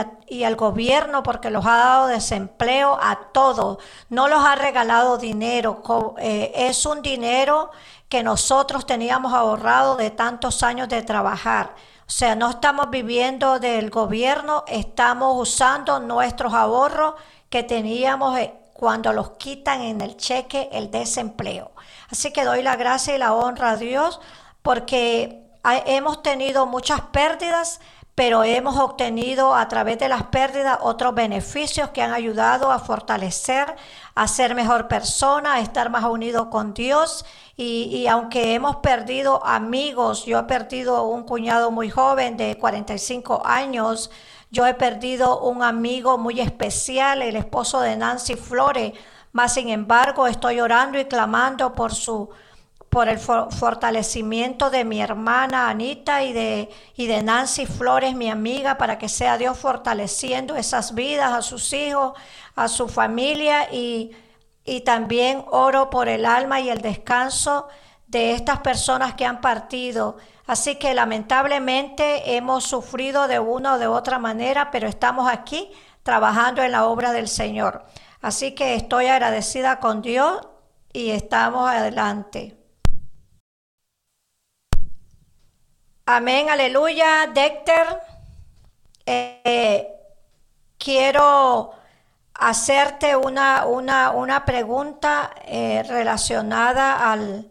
[0.45, 3.79] al gobierno porque los ha dado desempleo a todos,
[4.09, 5.83] no los ha regalado dinero,
[6.19, 7.71] eh, es un dinero
[8.09, 11.75] que nosotros teníamos ahorrado de tantos años de trabajar.
[12.07, 17.15] O sea, no estamos viviendo del gobierno, estamos usando nuestros ahorros
[17.49, 21.71] que teníamos eh, cuando los quitan en el cheque el desempleo.
[22.11, 24.21] Así que doy la gracia y la honra a Dios
[24.63, 25.43] porque
[25.87, 27.81] hemos tenido muchas pérdidas,
[28.21, 33.75] pero hemos obtenido a través de las pérdidas otros beneficios que han ayudado a fortalecer,
[34.15, 37.25] a ser mejor persona, a estar más unido con Dios.
[37.57, 44.11] Y, aunque hemos perdido amigos, yo he perdido un cuñado muy joven de 45 años,
[44.51, 48.93] yo he perdido un amigo muy especial, el esposo de Nancy Flores,
[49.33, 52.29] más sin embargo estoy orando y clamando por su
[52.91, 58.79] por el fortalecimiento de mi hermana Anita y de, y de Nancy Flores, mi amiga,
[58.79, 62.19] para que sea Dios fortaleciendo esas vidas a sus hijos,
[62.57, 64.11] a su familia y,
[64.65, 67.69] y también oro por el alma y el descanso
[68.09, 70.17] de estas personas que han partido.
[70.49, 75.71] Así que lamentablemente hemos sufrido de una o de otra manera, pero estamos aquí
[76.03, 77.85] trabajando en la obra del Señor.
[78.21, 80.41] Así que estoy agradecida con Dios
[80.93, 82.60] y estamos adelante.
[86.13, 88.01] Amén, aleluya, Dexter.
[89.07, 89.95] Eh,
[90.77, 91.71] quiero
[92.35, 97.49] hacerte una, una, una pregunta eh, relacionada al,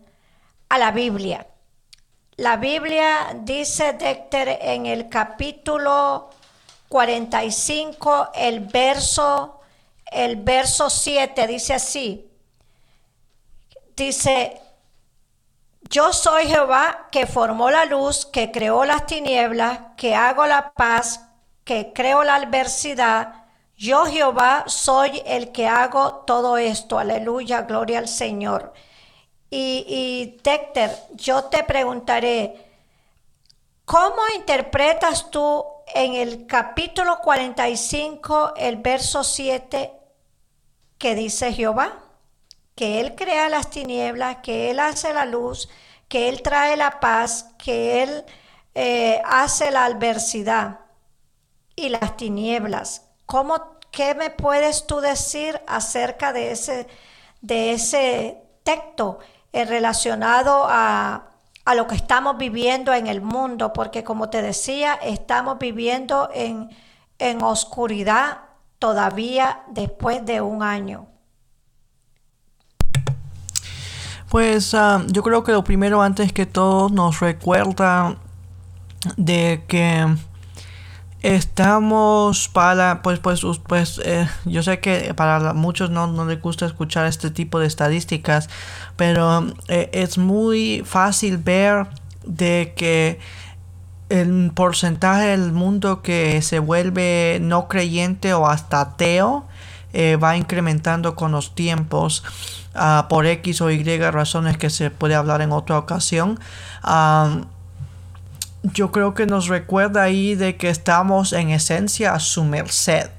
[0.68, 1.48] a la Biblia.
[2.36, 6.30] La Biblia dice, Dexter, en el capítulo
[6.90, 9.62] 45, el verso,
[10.12, 12.30] el verso 7, dice así.
[13.96, 14.62] Dice,
[15.90, 21.28] yo soy Jehová que formó la luz, que creó las tinieblas, que hago la paz,
[21.64, 23.46] que creo la adversidad.
[23.76, 27.00] Yo Jehová soy el que hago todo esto.
[27.00, 28.72] Aleluya, gloria al Señor.
[29.50, 30.42] Y, y
[31.16, 32.70] yo te preguntaré,
[33.84, 39.92] ¿cómo interpretas tú en el capítulo 45, el verso 7,
[41.00, 42.09] que dice Jehová?
[42.80, 45.68] Que Él crea las tinieblas, que Él hace la luz,
[46.08, 48.24] que Él trae la paz, que Él
[48.74, 50.80] eh, hace la adversidad
[51.76, 53.02] y las tinieblas.
[53.26, 56.88] ¿Cómo, ¿Qué me puedes tú decir acerca de ese,
[57.42, 59.20] de ese texto
[59.52, 61.32] eh, relacionado a,
[61.66, 63.74] a lo que estamos viviendo en el mundo?
[63.74, 66.70] Porque como te decía, estamos viviendo en,
[67.18, 68.38] en oscuridad
[68.80, 71.09] todavía después de un año.
[74.30, 78.18] Pues ah, yo creo que lo primero antes que todo nos recuerda
[79.18, 80.06] de que
[81.22, 86.66] estamos para pues pues pues eh, yo sé que para muchos no, no les gusta
[86.66, 88.50] escuchar este tipo de estadísticas
[88.96, 91.88] pero eh, es muy fácil ver
[92.24, 93.20] de que
[94.10, 99.46] el porcentaje del mundo que se vuelve no creyente o hasta ateo
[99.94, 102.24] eh, va incrementando con los tiempos
[102.76, 106.40] Ah, por X o Y razones que se puede hablar en otra ocasión.
[108.64, 113.10] yo creo que nos recuerda ahí de que estamos en esencia a su merced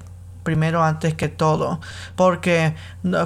[0.43, 1.79] primero antes que todo
[2.15, 2.75] porque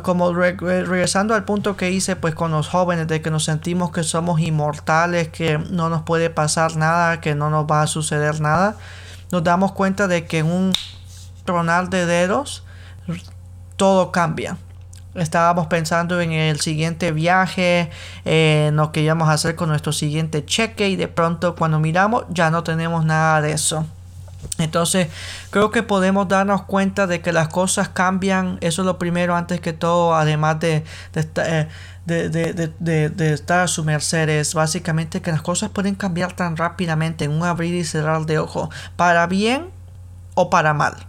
[0.04, 4.04] como regresando al punto que hice pues con los jóvenes de que nos sentimos que
[4.04, 8.76] somos inmortales que no nos puede pasar nada que no nos va a suceder nada
[9.32, 10.74] nos damos cuenta de que en un
[11.46, 12.64] tronar de dedos
[13.78, 14.58] todo cambia
[15.16, 17.90] Estábamos pensando en el siguiente viaje,
[18.26, 22.26] en lo que íbamos a hacer con nuestro siguiente cheque y de pronto cuando miramos
[22.30, 23.86] ya no tenemos nada de eso.
[24.58, 25.08] Entonces
[25.52, 28.58] creo que podemos darnos cuenta de que las cosas cambian.
[28.60, 30.84] Eso es lo primero antes que todo, además de,
[31.14, 31.70] de,
[32.08, 34.28] eh, de, estar a su merced.
[34.28, 38.38] Es básicamente que las cosas pueden cambiar tan rápidamente en un abrir y cerrar de
[38.38, 38.70] ojo.
[38.98, 39.70] Para bien
[40.36, 41.08] o para mal.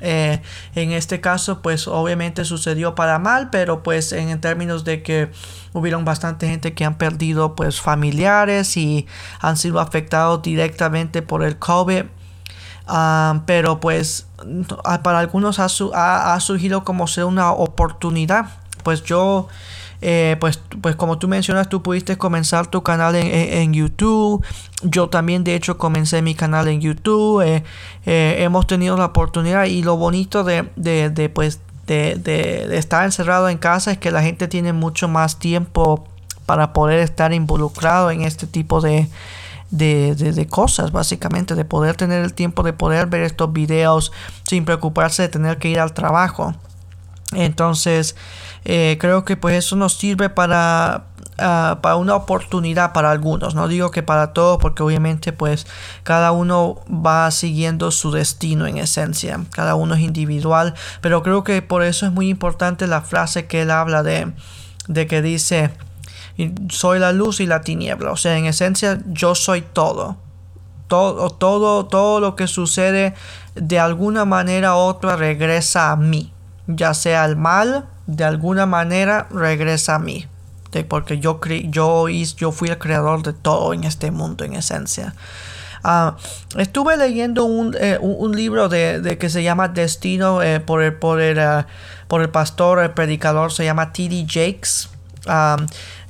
[0.00, 0.40] Eh,
[0.74, 5.30] en este caso, pues obviamente sucedió para mal, pero pues en términos de que
[5.72, 9.06] hubieron bastante gente que han perdido pues familiares y
[9.40, 12.04] han sido afectados directamente por el COVID.
[12.86, 14.26] Ah, pero pues
[15.04, 18.46] para algunos ha, ha surgido como ser una oportunidad.
[18.82, 19.48] Pues yo
[20.02, 24.44] eh, pues, pues como tú mencionas, tú pudiste comenzar tu canal en, YouTube.
[24.82, 27.42] Yo también, de hecho, comencé mi canal en YouTube.
[27.42, 27.62] Eh,
[28.06, 33.48] eh, hemos tenido la oportunidad y lo bonito de, de, pues, de, de, estar encerrado
[33.48, 36.06] en casa es que la gente tiene mucho más tiempo
[36.46, 39.08] para poder estar involucrado en este tipo de,
[39.70, 44.12] de, de, cosas, básicamente, de poder tener el tiempo de poder ver estos videos
[44.48, 46.54] sin preocuparse de tener que ir al trabajo.
[47.32, 48.16] Entonces,
[48.64, 51.06] eh, creo que pues eso nos sirve para,
[51.38, 53.54] ah, para una oportunidad para algunos.
[53.54, 55.66] No digo que para todos, porque obviamente pues
[56.02, 59.40] cada uno va siguiendo su destino en esencia.
[59.52, 60.74] Cada uno es individual.
[61.00, 64.32] Pero creo que por eso es muy importante la frase que él habla de,
[64.88, 65.70] de que dice,
[66.68, 68.10] soy la luz y la tiniebla.
[68.10, 70.16] O sea, en esencia yo soy todo.
[70.88, 73.14] todo, todo, todo lo que sucede
[73.54, 76.32] de alguna manera u otra regresa a mí.
[76.76, 80.26] Ya sea el mal, de alguna manera regresa a mí.
[80.88, 85.14] porque yo, yo, yo fui el creador de todo en este mundo, en esencia.
[85.82, 86.16] Ah,
[86.58, 87.98] estuve leyendo un, eh,
[88.34, 91.66] libro de, que se llama Destino eh, por, el, por, el, ah,
[92.06, 94.26] por el pastor, el predicador, se llama T.D.
[94.28, 94.90] Jakes.
[95.26, 95.56] Ah,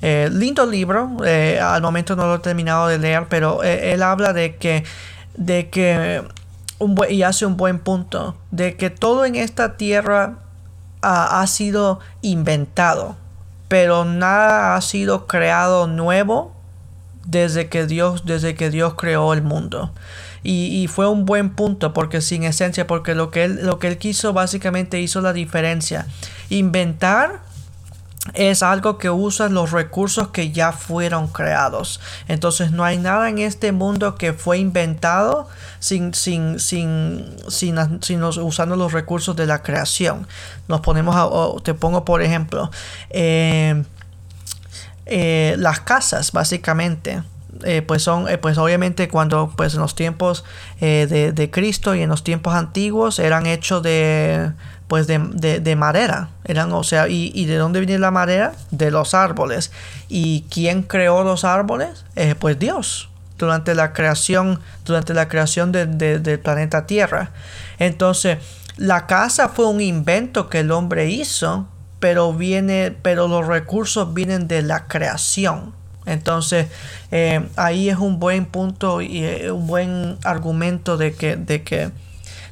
[0.03, 1.17] eh, lindo libro,
[1.63, 4.85] al momento no lo he terminado de leer, pero él habla de que,
[5.37, 6.23] de que
[6.79, 10.39] un y hace un buen punto, de que todo en esta tierra
[11.03, 13.17] ha sido inventado,
[13.69, 16.53] pero nada ha sido creado nuevo
[17.27, 19.93] desde que Dios, desde que Dios creó el mundo.
[20.43, 23.99] Y, fue un buen punto porque sin esencia, porque lo que él, lo que él
[23.99, 26.07] quiso básicamente hizo la diferencia.
[26.49, 27.43] Inventar
[28.35, 32.01] es algo que usa los recursos que ya fueron creados.
[32.29, 38.77] Entonces no hay nada en este mundo que fue inventado sin, sin, sin, sin, usando
[38.77, 40.27] los recursos de la creación.
[40.69, 42.71] Nos ponemos a, te pongo por ejemplo,
[43.09, 43.85] eh,
[45.07, 47.23] eh, las casas básicamente.
[47.65, 50.45] Eh, pues son pues obviamente cuando pues en los tiempos
[50.79, 54.53] de, de, Cristo y en los tiempos antiguos eran hechos de
[54.91, 56.31] pues de, de, madera.
[56.45, 59.71] Eran o sea y, y, de dónde viene la madera de los árboles.
[60.09, 62.05] Y quién creó los árboles
[62.41, 63.09] pues Dios.
[63.39, 67.31] Durante la creación durante la creación del planeta Tierra.
[67.79, 68.39] Entonces
[68.77, 71.69] la casa fue un invento que el hombre hizo
[72.01, 75.75] pero viene, pero los recursos vienen de la creación.
[76.07, 76.67] Entonces,
[77.13, 81.91] eh, ahí es un buen punto y eh, un buen argumento de que, de que,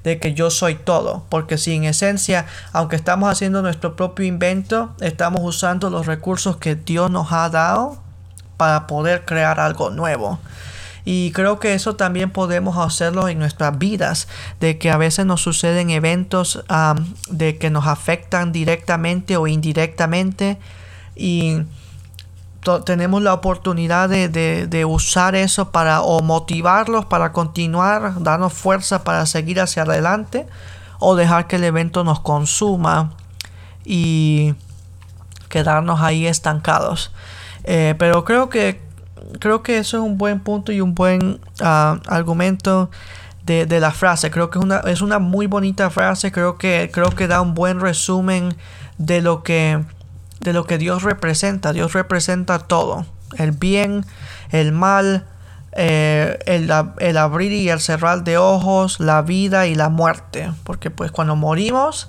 [0.05, 1.25] de que yo soy todo.
[1.29, 6.75] Porque si en esencia, aunque estamos haciendo nuestro propio invento, estamos usando los recursos que
[6.75, 8.03] Dios nos ha dado
[8.57, 10.39] para poder crear algo nuevo.
[11.05, 14.29] Y creo que eso también podemos hacerlo en nuestras vidas,
[14.61, 16.63] de que a veces nos suceden eventos
[17.31, 20.59] de que nos afectan directamente o indirectamente
[21.17, 21.63] y
[22.85, 29.61] tenemos la oportunidad de, usar eso para o motivarlos para continuar, darnos fuerza para seguir
[29.61, 30.47] hacia adelante
[30.99, 33.13] o dejar que el evento nos consuma
[33.85, 34.55] y
[35.49, 37.13] quedarnos ahí estancados.
[37.65, 38.81] Eh, pero creo que
[39.41, 42.91] creo que eso es un buen punto y un buen ah, argumento
[43.45, 44.31] de, la frase.
[44.31, 46.31] Creo que es una, es una muy bonita frase.
[46.31, 48.55] Creo que, creo que da un buen resumen
[48.99, 49.83] de lo que,
[50.41, 51.73] de lo que Dios representa.
[51.73, 53.07] Dios representa todo.
[53.37, 54.05] El bien,
[54.51, 55.27] el mal,
[55.73, 60.53] eh, el, el, abrir y el cerrar de ojos, la vida y la muerte.
[60.65, 62.09] Porque pues cuando morimos,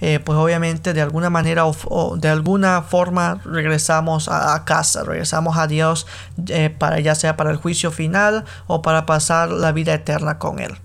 [0.00, 5.68] eh, pues obviamente de alguna manera o, de alguna forma regresamos a, casa, regresamos a
[5.68, 6.06] Dios
[6.48, 10.58] eh, para ya sea para el juicio final o para pasar la vida eterna con
[10.58, 10.76] Él.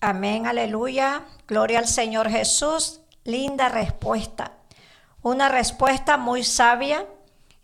[0.00, 4.52] Amén, aleluya, gloria al Señor Jesús, linda respuesta,
[5.24, 7.06] una respuesta muy sabia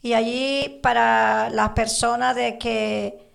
[0.02, 3.30] y allí para las personas de que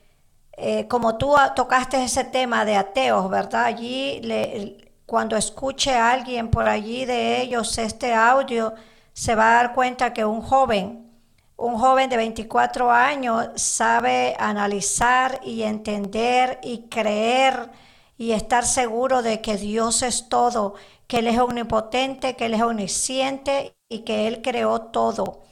[0.58, 3.66] eh, como tú tocaste ese tema de ateos, ¿verdad?
[3.66, 8.74] Allí le, cuando escuche a alguien por allí de ellos este audio,
[9.14, 11.08] se va a dar cuenta que un joven,
[11.56, 17.70] un joven de 24 años, sabe analizar y entender y creer
[18.18, 20.74] y estar seguro de que Dios es todo,
[21.06, 25.44] que Él es omnipotente, que Él es omnisciente y que Él creó todo.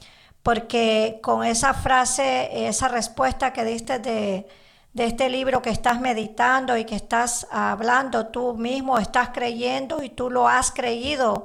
[0.42, 4.46] Porque con esa frase, esa respuesta que diste de
[4.94, 10.08] de este libro que estás meditando y que estás hablando tú mismo, estás creyendo y
[10.10, 11.44] tú lo has creído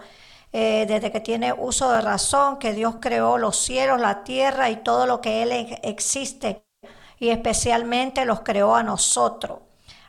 [0.53, 4.77] eh, desde que tiene uso de razón, que Dios creó los cielos, la tierra y
[4.77, 5.51] todo lo que Él
[5.83, 6.63] existe
[7.19, 9.59] y especialmente los creó a nosotros.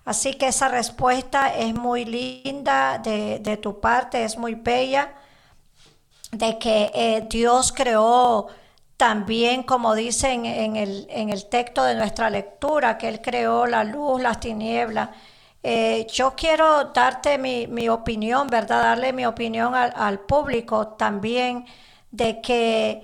[0.05, 5.14] Así que esa respuesta es muy linda de, de tu parte, es muy bella,
[6.33, 8.49] de que eh, Dios creó
[8.97, 13.83] también, como dicen en el, en el texto de nuestra lectura, que Él creó la
[13.85, 15.11] luz, las tinieblas.
[15.62, 18.83] Eh, yo quiero darte mi, opinión, ¿verdad?
[18.83, 21.66] Darle mi opinión al, público también
[22.11, 23.03] de que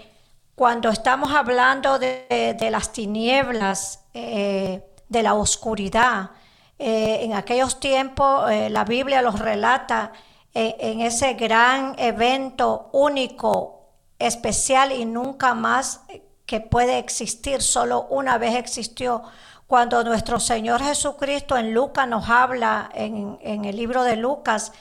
[0.55, 6.31] cuando estamos hablando de, las tinieblas, eh, de la oscuridad,
[6.79, 10.13] en aquellos tiempos la Biblia los relata
[10.59, 16.01] en ese gran evento único, especial y nunca más
[16.47, 19.23] que puede existir, solo una vez existió.
[19.67, 24.73] Cuando nuestro Señor Jesucristo en Lucas nos habla, en, el libro de Lucas,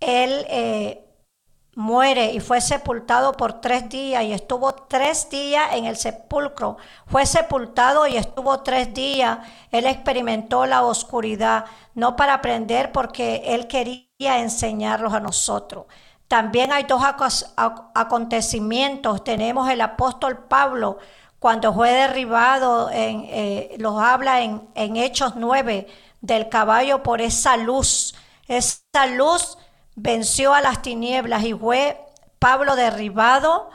[0.00, 1.04] Él eh,
[1.74, 6.76] muere y fue sepultado por tres días y estuvo tres días en el sepulcro.
[7.06, 9.38] Fue sepultado y estuvo tres días.
[9.72, 15.86] Él experimentó la oscuridad, no para aprender porque él quería enseñarlos a nosotros.
[16.28, 17.02] También hay dos
[17.94, 19.24] acontecimientos.
[19.24, 20.98] Tenemos el apóstol Pablo
[21.38, 25.86] cuando fue derribado, en, eh, los habla en, en Hechos 9
[26.20, 28.14] del caballo por esa luz.
[28.48, 29.58] Esa luz
[29.94, 32.00] venció a las tinieblas y fue
[32.38, 33.70] Pablo derribado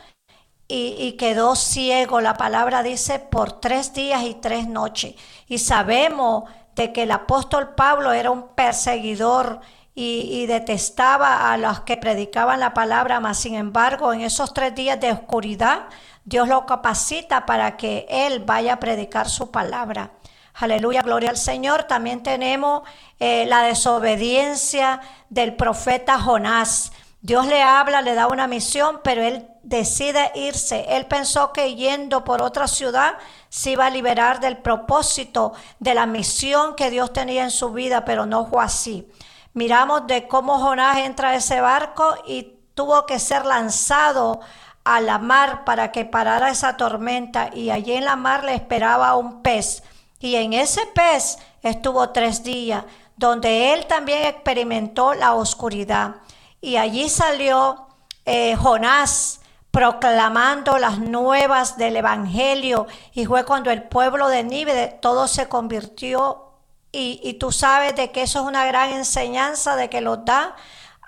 [0.67, 2.21] y, quedó ciego.
[2.21, 5.15] La palabra dice por tres días y tres noches.
[5.47, 6.43] Y sabemos
[6.75, 9.61] de que el apóstol Pablo era un perseguidor
[9.95, 14.99] y, detestaba a los que predicaban la palabra, mas sin embargo en esos tres días
[14.99, 15.87] de oscuridad
[16.23, 20.11] Dios lo capacita para que Él vaya a predicar su palabra.
[20.53, 21.83] Aleluya, gloria al Señor.
[21.83, 22.83] También tenemos
[23.19, 26.91] eh, la desobediencia del profeta Jonás.
[27.21, 30.85] Dios le habla, le da una misión, pero él decide irse.
[30.89, 33.15] Él pensó que yendo por otra ciudad
[33.49, 38.05] se iba a liberar del propósito, de la misión que Dios tenía en su vida,
[38.05, 39.07] pero no fue así.
[39.53, 44.39] Miramos de cómo Jonás entra a ese barco y tuvo que ser lanzado
[44.83, 49.15] a la mar para que parara esa tormenta y allí en la mar le esperaba
[49.15, 49.83] un pez.
[50.19, 52.83] Y en ese pez estuvo tres días,
[53.15, 56.15] donde él también experimentó la oscuridad.
[56.61, 57.87] Y allí salió
[58.25, 59.41] eh, Jonás
[59.71, 62.87] proclamando las nuevas del Evangelio.
[63.13, 66.48] Y fue cuando el pueblo de Nínive todo se convirtió.
[66.91, 70.55] Y, tú sabes de que eso es una gran enseñanza de que los da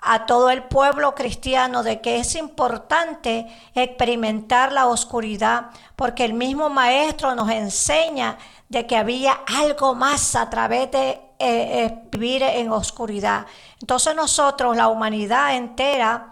[0.00, 6.68] a todo el pueblo cristiano de que es importante experimentar la oscuridad, porque el mismo
[6.68, 12.70] maestro nos enseña de que había algo más a través de eh, eh, vivir en
[12.70, 13.46] oscuridad.
[13.80, 16.31] Entonces nosotros, la humanidad entera,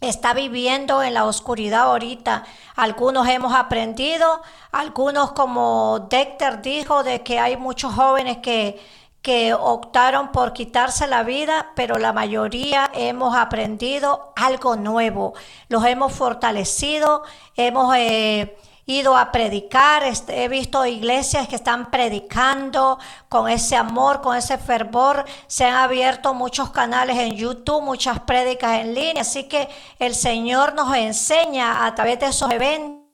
[0.00, 2.44] está viviendo en la oscuridad ahorita.
[2.74, 4.42] Algunos hemos aprendido,
[4.72, 8.80] algunos como Dexter dijo, de que hay muchos jóvenes que
[9.26, 15.34] que optaron por quitarse la vida, pero la mayoría hemos aprendido algo nuevo,
[15.68, 17.24] los hemos fortalecido,
[17.56, 18.56] hemos eh,
[18.86, 24.58] ido a predicar, este, he visto iglesias que están predicando con ese amor, con ese
[24.58, 29.68] fervor, se han abierto muchos canales en YouTube, muchas prédicas en línea, así que
[29.98, 33.06] el Señor nos enseña a través de esos eventos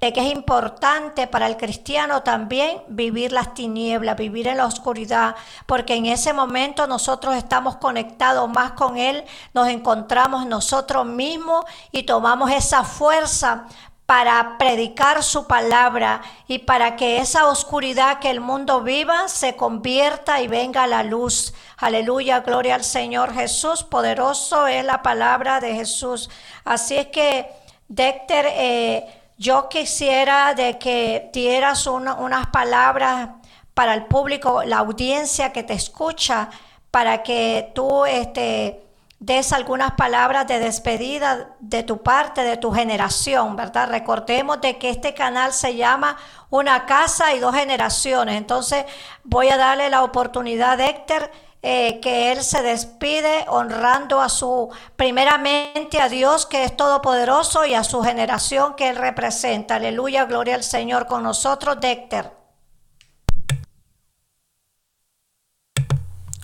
[0.00, 5.36] de que es importante para el cristiano también vivir las tinieblas, vivir en la oscuridad,
[5.66, 12.04] porque en ese momento nosotros estamos conectados más con Él, nos encontramos nosotros mismos y
[12.04, 13.66] tomamos esa fuerza
[14.08, 20.40] para predicar su palabra y para que esa oscuridad que el mundo viva se convierta
[20.40, 21.52] y venga a la luz.
[21.76, 26.30] Aleluya, gloria al Señor Jesús, poderoso es la palabra de Jesús.
[26.64, 27.50] Así es que,
[27.88, 29.06] Dexter, eh,
[29.36, 33.28] yo quisiera de que dieras unas palabras
[33.74, 36.48] para el público, la audiencia que te escucha,
[36.90, 38.87] para que tú este,
[39.20, 43.88] des algunas palabras de despedida de tu parte, de tu generación, ¿verdad?
[43.88, 46.16] Recordemos de que este canal se llama
[46.50, 48.36] Una casa y dos generaciones.
[48.36, 48.84] Entonces
[49.24, 51.30] voy a darle la oportunidad, Héctor,
[51.62, 57.74] eh, que Él se despide honrando a su, primeramente a Dios que es todopoderoso y
[57.74, 59.74] a su generación que Él representa.
[59.74, 62.32] Aleluya, gloria al Señor con nosotros, Dexter.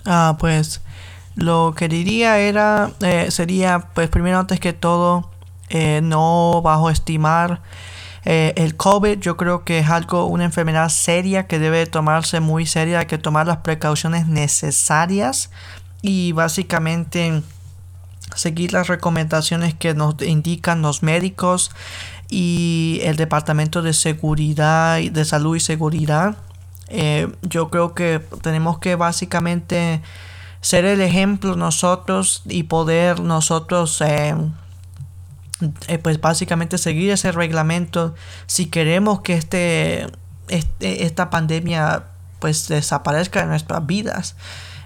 [0.05, 0.81] Ah, pues
[1.35, 5.29] lo que diría era, eh, sería, pues primero antes que todo,
[5.69, 7.61] eh, no bajo estimar
[8.23, 9.19] eh, el COVID.
[9.19, 13.17] Yo creo que es algo, una enfermedad seria que debe tomarse muy seria, hay que
[13.17, 15.51] tomar las precauciones necesarias
[16.01, 17.43] y básicamente
[18.35, 21.71] seguir las recomendaciones que nos indican los médicos
[22.29, 26.37] y el departamento de seguridad de salud y seguridad.
[27.43, 30.01] Yo creo que tenemos que básicamente
[30.65, 34.35] ser el ejemplo nosotros y poder nosotros eh,
[35.87, 38.15] eh, pues básicamente seguir ese reglamento
[38.47, 40.07] si queremos que este,
[40.47, 42.05] este esta pandemia
[42.39, 44.37] pues desaparezca de nuestras vidas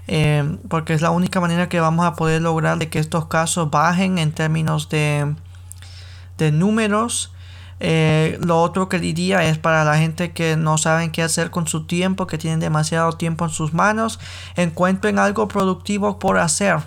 [0.07, 3.71] eh, porque es la única manera que vamos a poder lograr de que estos casos
[3.71, 5.33] bajen en términos de,
[6.37, 7.31] de números
[7.79, 11.67] eh, lo otro que diría es para la gente que no saben qué hacer con
[11.67, 14.19] su tiempo, que tienen demasiado tiempo en sus manos,
[14.55, 16.79] encuentren algo productivo por hacer.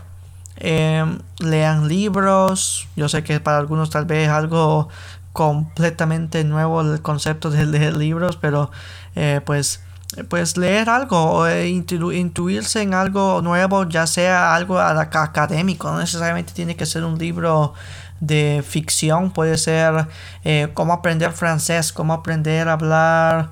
[0.57, 2.87] Em, lean libros.
[2.95, 4.89] Yo sé que para algunos tal vez algo
[5.33, 8.71] completamente nuevo el concepto de leer libros, pero
[9.15, 9.81] eh, pues
[10.29, 16.77] pues leer algo o intuirse en algo nuevo, ya sea algo académico, no necesariamente tiene
[16.77, 17.73] que ser un libro
[18.23, 20.07] de ficción, puede ser
[20.45, 23.51] eh, cómo aprender francés, cómo aprender a hablar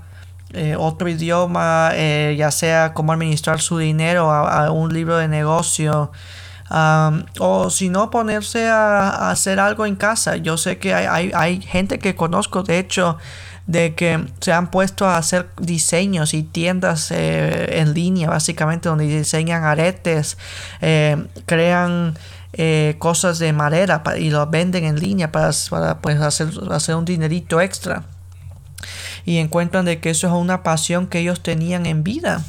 [0.53, 6.13] eh, otro idioma, eh, ya sea cómo administrar su dinero a, un libro de negocio.
[7.41, 10.37] o si no ponerse a, hacer algo en casa.
[10.37, 13.19] Yo sé que hay, hay gente que conozco, de hecho,
[13.67, 19.65] de que se han puesto a hacer diseños y tiendas en línea básicamente donde diseñan
[19.65, 20.39] aretes,
[20.81, 22.17] eh, crean
[22.53, 25.53] eh, cosas de madera y lo venden en línea para,
[26.01, 28.05] pues, hacer, hacer un dinerito extra.
[29.25, 32.45] Y encuentran de que eso es una pasión que ellos tenían en vida.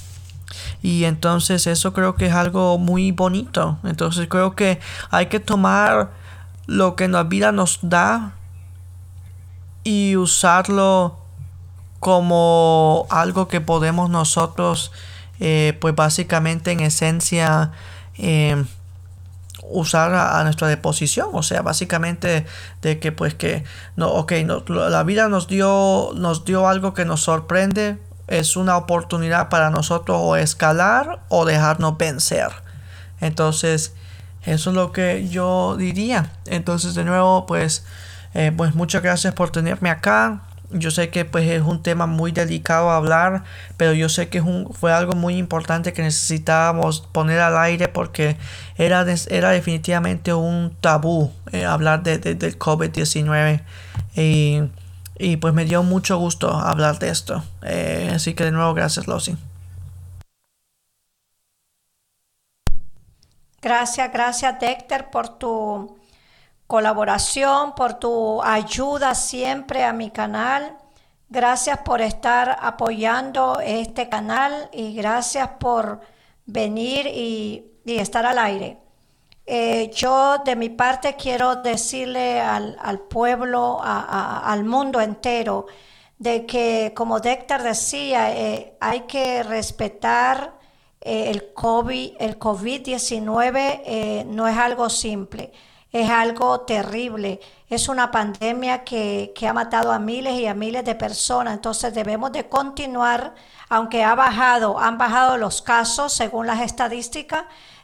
[0.81, 3.77] Y entonces eso creo que es algo muy bonito.
[3.83, 4.79] Entonces creo que
[5.09, 6.11] hay que tomar
[6.65, 8.33] lo que la vida nos da
[9.83, 11.19] y usarlo
[11.99, 14.91] como algo que podemos nosotros
[15.39, 17.71] eh, pues básicamente en esencia
[18.17, 18.63] eh,
[19.71, 22.45] usar a, nuestra disposición o sea básicamente
[22.81, 23.63] de que pues que
[23.95, 24.33] no ok
[24.67, 27.97] la vida nos dio nos dio algo que nos sorprende
[28.27, 32.49] es una oportunidad para nosotros o escalar o dejarnos vencer
[33.19, 33.93] entonces
[34.43, 37.83] eso es lo que yo diría entonces de nuevo pues
[38.33, 40.41] eh, pues muchas gracias por tenerme acá.
[40.73, 43.43] Yo sé que pues es un tema muy delicado hablar,
[43.77, 47.87] pero yo sé que es un, fue algo muy importante que necesitábamos poner al aire
[47.87, 48.37] porque
[48.77, 53.61] era, era definitivamente un tabú eh, hablar de, del COVID-19
[54.15, 54.61] y,
[55.17, 57.43] y, pues me dio mucho gusto hablar de esto.
[57.63, 59.37] Eh, así que de nuevo gracias Losi.
[63.61, 66.00] Gracias, gracias Dexter por tu
[66.71, 70.77] colaboración, por tu ayuda siempre a mi canal.
[71.27, 75.99] Gracias por estar apoyando este canal y gracias por
[76.45, 78.77] venir y, estar al aire.
[79.45, 85.65] Eh, yo de mi parte quiero decirle al, pueblo, al mundo entero,
[86.19, 90.53] de que como Déctar decía, eh, hay que respetar
[91.01, 95.51] eh, el COVID, el COVID-19 no es algo simple
[95.91, 97.39] es algo terrible.
[97.69, 101.53] Es una pandemia que, ha matado a miles y a miles de personas.
[101.53, 103.35] Entonces debemos de continuar,
[103.69, 107.43] aunque ha bajado, han bajado los casos según las estadísticas,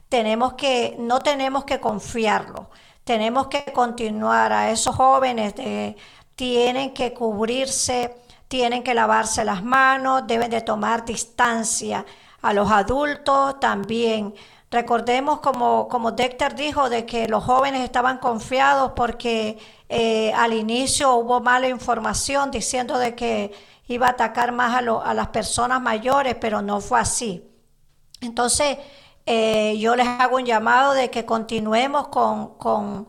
[0.10, 2.70] tenemos que, no tenemos que confiarlo.
[3.03, 5.95] Tenemos que continuar a esos jóvenes de,
[6.36, 8.16] tienen que cubrirse,
[8.47, 12.05] tienen que lavarse las manos, deben de tomar distancia.
[12.41, 14.34] A los adultos también
[14.70, 19.57] Recordemos, como, como Dexter dijo, de que los jóvenes estaban confiados porque
[19.88, 23.53] eh, al inicio hubo mala información diciendo de que
[23.88, 27.49] iba a atacar más a, las personas mayores, pero no fue así.
[28.20, 28.78] Entonces,
[29.26, 33.07] eh, yo les hago un llamado de que continuemos con, con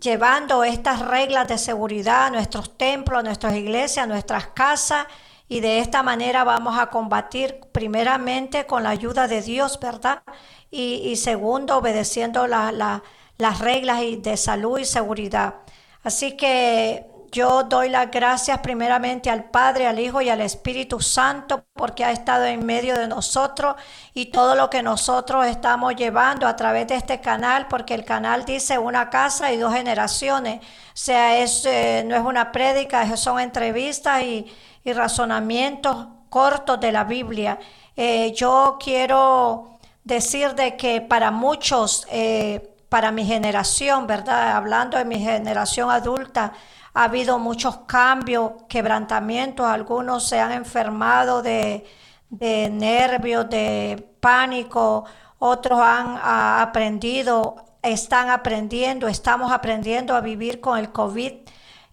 [0.00, 5.06] llevando estas reglas de seguridad a nuestros templos, a nuestras iglesias, a nuestras casas
[5.50, 10.22] y de esta manera vamos a combatir primeramente con la ayuda de Dios, ¿verdad?
[10.70, 15.56] Y, segundo, obedeciendo las reglas de salud y seguridad.
[16.04, 21.64] Así que yo doy las gracias primeramente al Padre, al Hijo y al Espíritu Santo
[21.74, 23.74] porque ha estado en medio de nosotros
[24.14, 28.44] y todo lo que nosotros estamos llevando a través de este canal, porque el canal
[28.44, 30.60] dice una casa y dos generaciones.
[30.60, 34.46] O sea, es, eh, no es una prédica, son entrevistas y,
[34.84, 37.58] y razonamientos cortos de la Biblia.
[37.96, 44.56] Eh, yo quiero decir de que para muchos, eh, para mi generación, ¿verdad?
[44.56, 46.52] Hablando de mi generación adulta,
[46.94, 51.86] ha habido muchos cambios, quebrantamientos, algunos se han enfermado de,
[52.30, 55.04] nervios, de pánico,
[55.38, 61.32] otros han aprendido, están aprendiendo, estamos aprendiendo a vivir con el COVID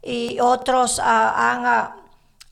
[0.01, 2.06] y otros han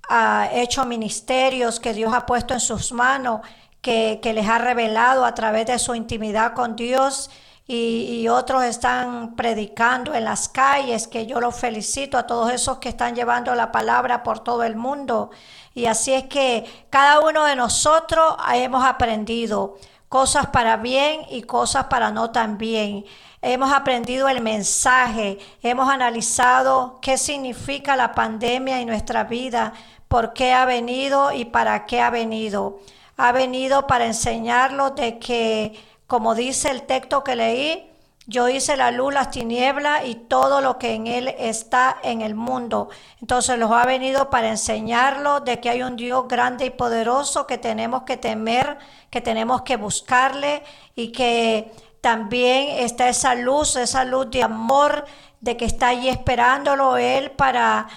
[0.09, 3.41] ha hecho ministerios que Dios ha puesto en sus manos,
[3.81, 7.29] que, les ha revelado a través de su intimidad con Dios.
[7.67, 12.89] Y, otros están predicando en las calles, que yo los felicito a todos esos que
[12.89, 15.31] están llevando la palabra por todo el mundo.
[15.73, 19.77] Y así es que cada uno de nosotros hemos aprendido
[20.09, 23.05] cosas para bien y cosas para no tan bien.
[23.41, 29.73] Hemos aprendido el mensaje, hemos analizado qué significa la pandemia en nuestra vida,
[30.07, 32.79] por qué ha venido y para qué ha venido.
[33.17, 35.73] Ha venido para enseñarlo de que,
[36.07, 37.89] como dice el texto que leí,
[38.27, 42.33] Yo hice la luz, las tinieblas y todo lo que en él está en el
[42.33, 42.89] mundo.
[43.21, 47.59] Entonces los ha venido para enseñarlo de que hay un Dios grande y poderoso que
[47.59, 48.79] tenemos que temer,
[49.11, 50.63] que tenemos que buscarle
[50.95, 55.05] y que también está esa luz, esa luz de amor,
[55.39, 57.87] de que está allí esperándolo él para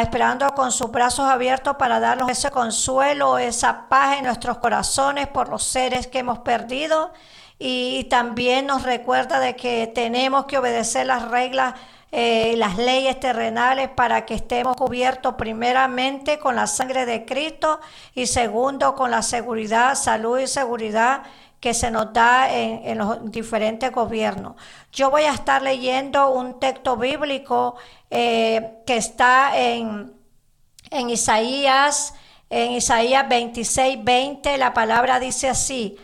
[0.00, 5.48] esperando con sus brazos abiertos para darnos ese consuelo, esa paz en nuestros corazones por
[5.48, 7.12] los seres que hemos perdido.
[7.58, 11.74] Y también nos recuerda de que tenemos que obedecer las reglas
[12.10, 17.80] eh, las leyes terrenales para que estemos cubiertos primeramente con la sangre de Cristo
[18.14, 21.24] y segundo con la seguridad, salud y seguridad
[21.60, 24.54] que se nos da en, los diferentes gobiernos.
[24.92, 27.76] Yo voy a estar leyendo un texto bíblico
[28.10, 30.12] eh, que está en,
[30.90, 32.14] en Isaías,
[32.50, 35.98] en Isaías 26, 20, la palabra dice así,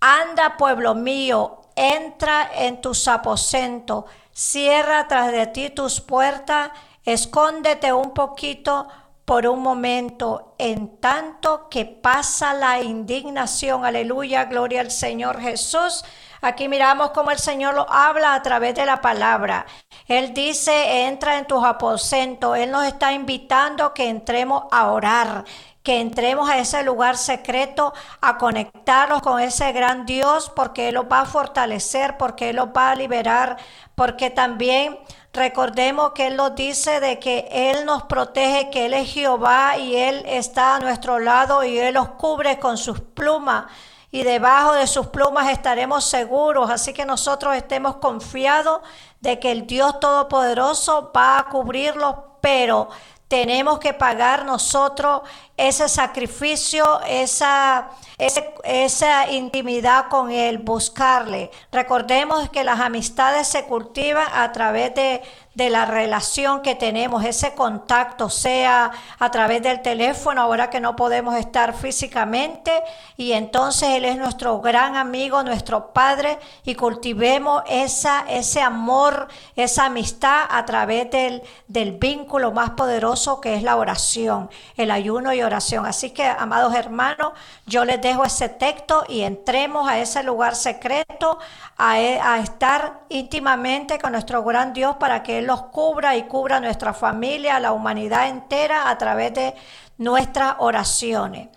[0.00, 6.70] Anda, pueblo mío, entra en tus aposentos, cierra tras de ti tus puertas,
[7.04, 8.86] escóndete un poquito
[9.30, 13.84] por un momento, en tanto que pasa la indignación.
[13.84, 16.04] Aleluya, gloria al Señor Jesús.
[16.40, 19.66] Aquí miramos cómo el Señor lo habla a través de la palabra.
[20.08, 22.58] Él dice, entra en tus aposentos.
[22.58, 25.44] Él nos está invitando que entremos a orar
[25.82, 31.06] que entremos a ese lugar secreto, a conectarnos con ese gran Dios, porque Él los
[31.06, 33.56] va a fortalecer, porque Él los va a liberar,
[33.94, 34.98] porque también
[35.32, 39.96] recordemos que Él nos dice de que Él nos protege, que Él es Jehová y
[39.96, 43.64] Él está a nuestro lado y Él los cubre con sus plumas.
[44.12, 48.80] Y debajo de sus plumas estaremos seguros, así que nosotros estemos confiados
[49.20, 52.88] de que el Dios Todopoderoso va a cubrirlos, pero
[53.30, 55.22] tenemos que pagar nosotros
[55.56, 61.52] ese sacrificio, esa, esa intimidad con Él, buscarle.
[61.70, 65.22] Recordemos que las amistades se cultivan a través de
[65.54, 70.94] de la relación que tenemos, ese contacto, sea a través del teléfono, ahora que no
[70.94, 72.70] podemos estar físicamente,
[73.16, 79.26] y entonces Él es nuestro gran amigo, nuestro Padre, y cultivemos esa, ese amor,
[79.56, 85.32] esa amistad a través del, del vínculo más poderoso que es la oración, el ayuno
[85.32, 85.84] y oración.
[85.84, 87.32] Así que, amados hermanos,
[87.66, 91.38] yo les dejo ese texto y entremos a ese lugar secreto,
[91.76, 96.60] a, a estar íntimamente con nuestro gran Dios para que Él los cubra y cubra
[96.60, 99.54] nuestra familia, la humanidad entera a través de
[99.98, 101.48] nuestras oraciones.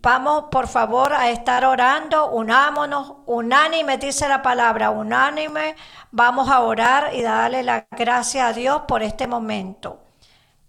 [0.00, 5.76] Vamos, por favor, a estar orando, unámonos, unánime, dice la palabra, unánime,
[6.10, 10.00] vamos a orar y darle la gracia a Dios por este momento.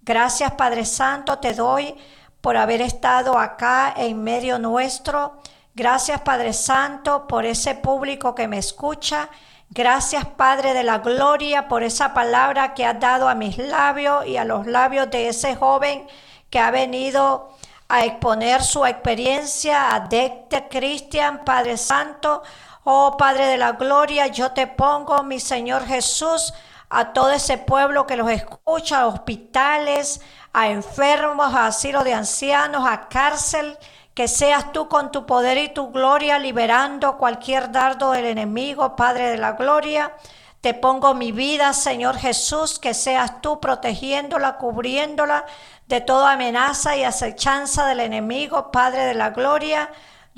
[0.02, 1.96] Gracias, Padre Santo, te doy
[2.42, 5.40] por haber estado acá en medio nuestro.
[5.76, 9.30] Gracias, Padre Santo, por ese público que me escucha
[9.72, 14.36] Gracias Padre de la Gloria por esa palabra que has dado a mis labios y
[14.36, 16.08] a los labios de ese joven
[16.50, 17.52] que ha venido
[17.88, 22.42] a exponer su experiencia a Decte Cristian, Padre Santo.
[22.84, 26.52] Oh Padre de la Gloria, yo te pongo, mi Señor Jesús,
[26.90, 30.20] a todo ese pueblo que los escucha, a hospitales,
[30.52, 33.78] a enfermos, a asilo de ancianos, a cárcel
[34.14, 39.30] que seas tú con tu poder y tu gloria liberando cualquier dardo del enemigo, Padre
[39.30, 40.14] de la Gloria.
[40.62, 45.46] Te pongo mi vida, Señor Jesús, que seas tú protegiéndola, cubriéndola
[45.88, 49.90] de toda amenaza y acechanza del enemigo, Padre de la Gloria.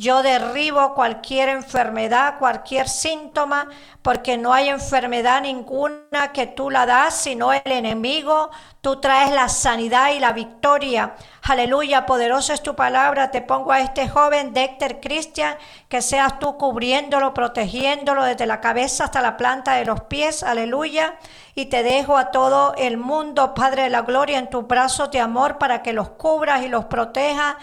[0.02, 3.70] Yo derribo cualquier enfermedad, cualquier síntoma,
[4.02, 8.50] porque no hay enfermedad ninguna que tú la das, sino el enemigo.
[8.82, 11.14] Tú traes la sanidad y la victoria.
[11.44, 13.30] Aleluya, poderoso es tu palabra.
[13.30, 15.56] Te pongo a este joven Dexter Christian,
[15.88, 20.42] que seas tú cubriéndolo, protegiéndolo desde la cabeza hasta la planta de los pies.
[20.42, 21.20] Aleluya.
[21.54, 25.20] Y te dejo a todo el mundo, Padre de la Gloria, en tus brazos de
[25.20, 27.58] amor para que los cubras y los protejas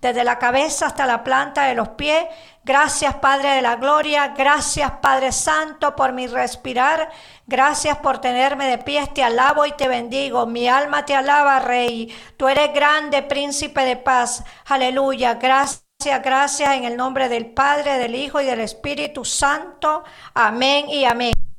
[0.00, 2.24] desde la cabeza hasta la planta de los pies.
[2.62, 7.10] Gracias Padre de la Gloria, gracias Padre Santo por mi respirar,
[7.46, 12.14] gracias por tenerme de pie, te alabo y te bendigo, mi alma te alaba Rey,
[12.36, 15.84] tú eres grande príncipe de paz, aleluya, gracias.
[16.02, 20.02] Gracias en el nombre del Padre, del Hijo y del Espíritu Santo.
[20.32, 21.49] Amén y amén.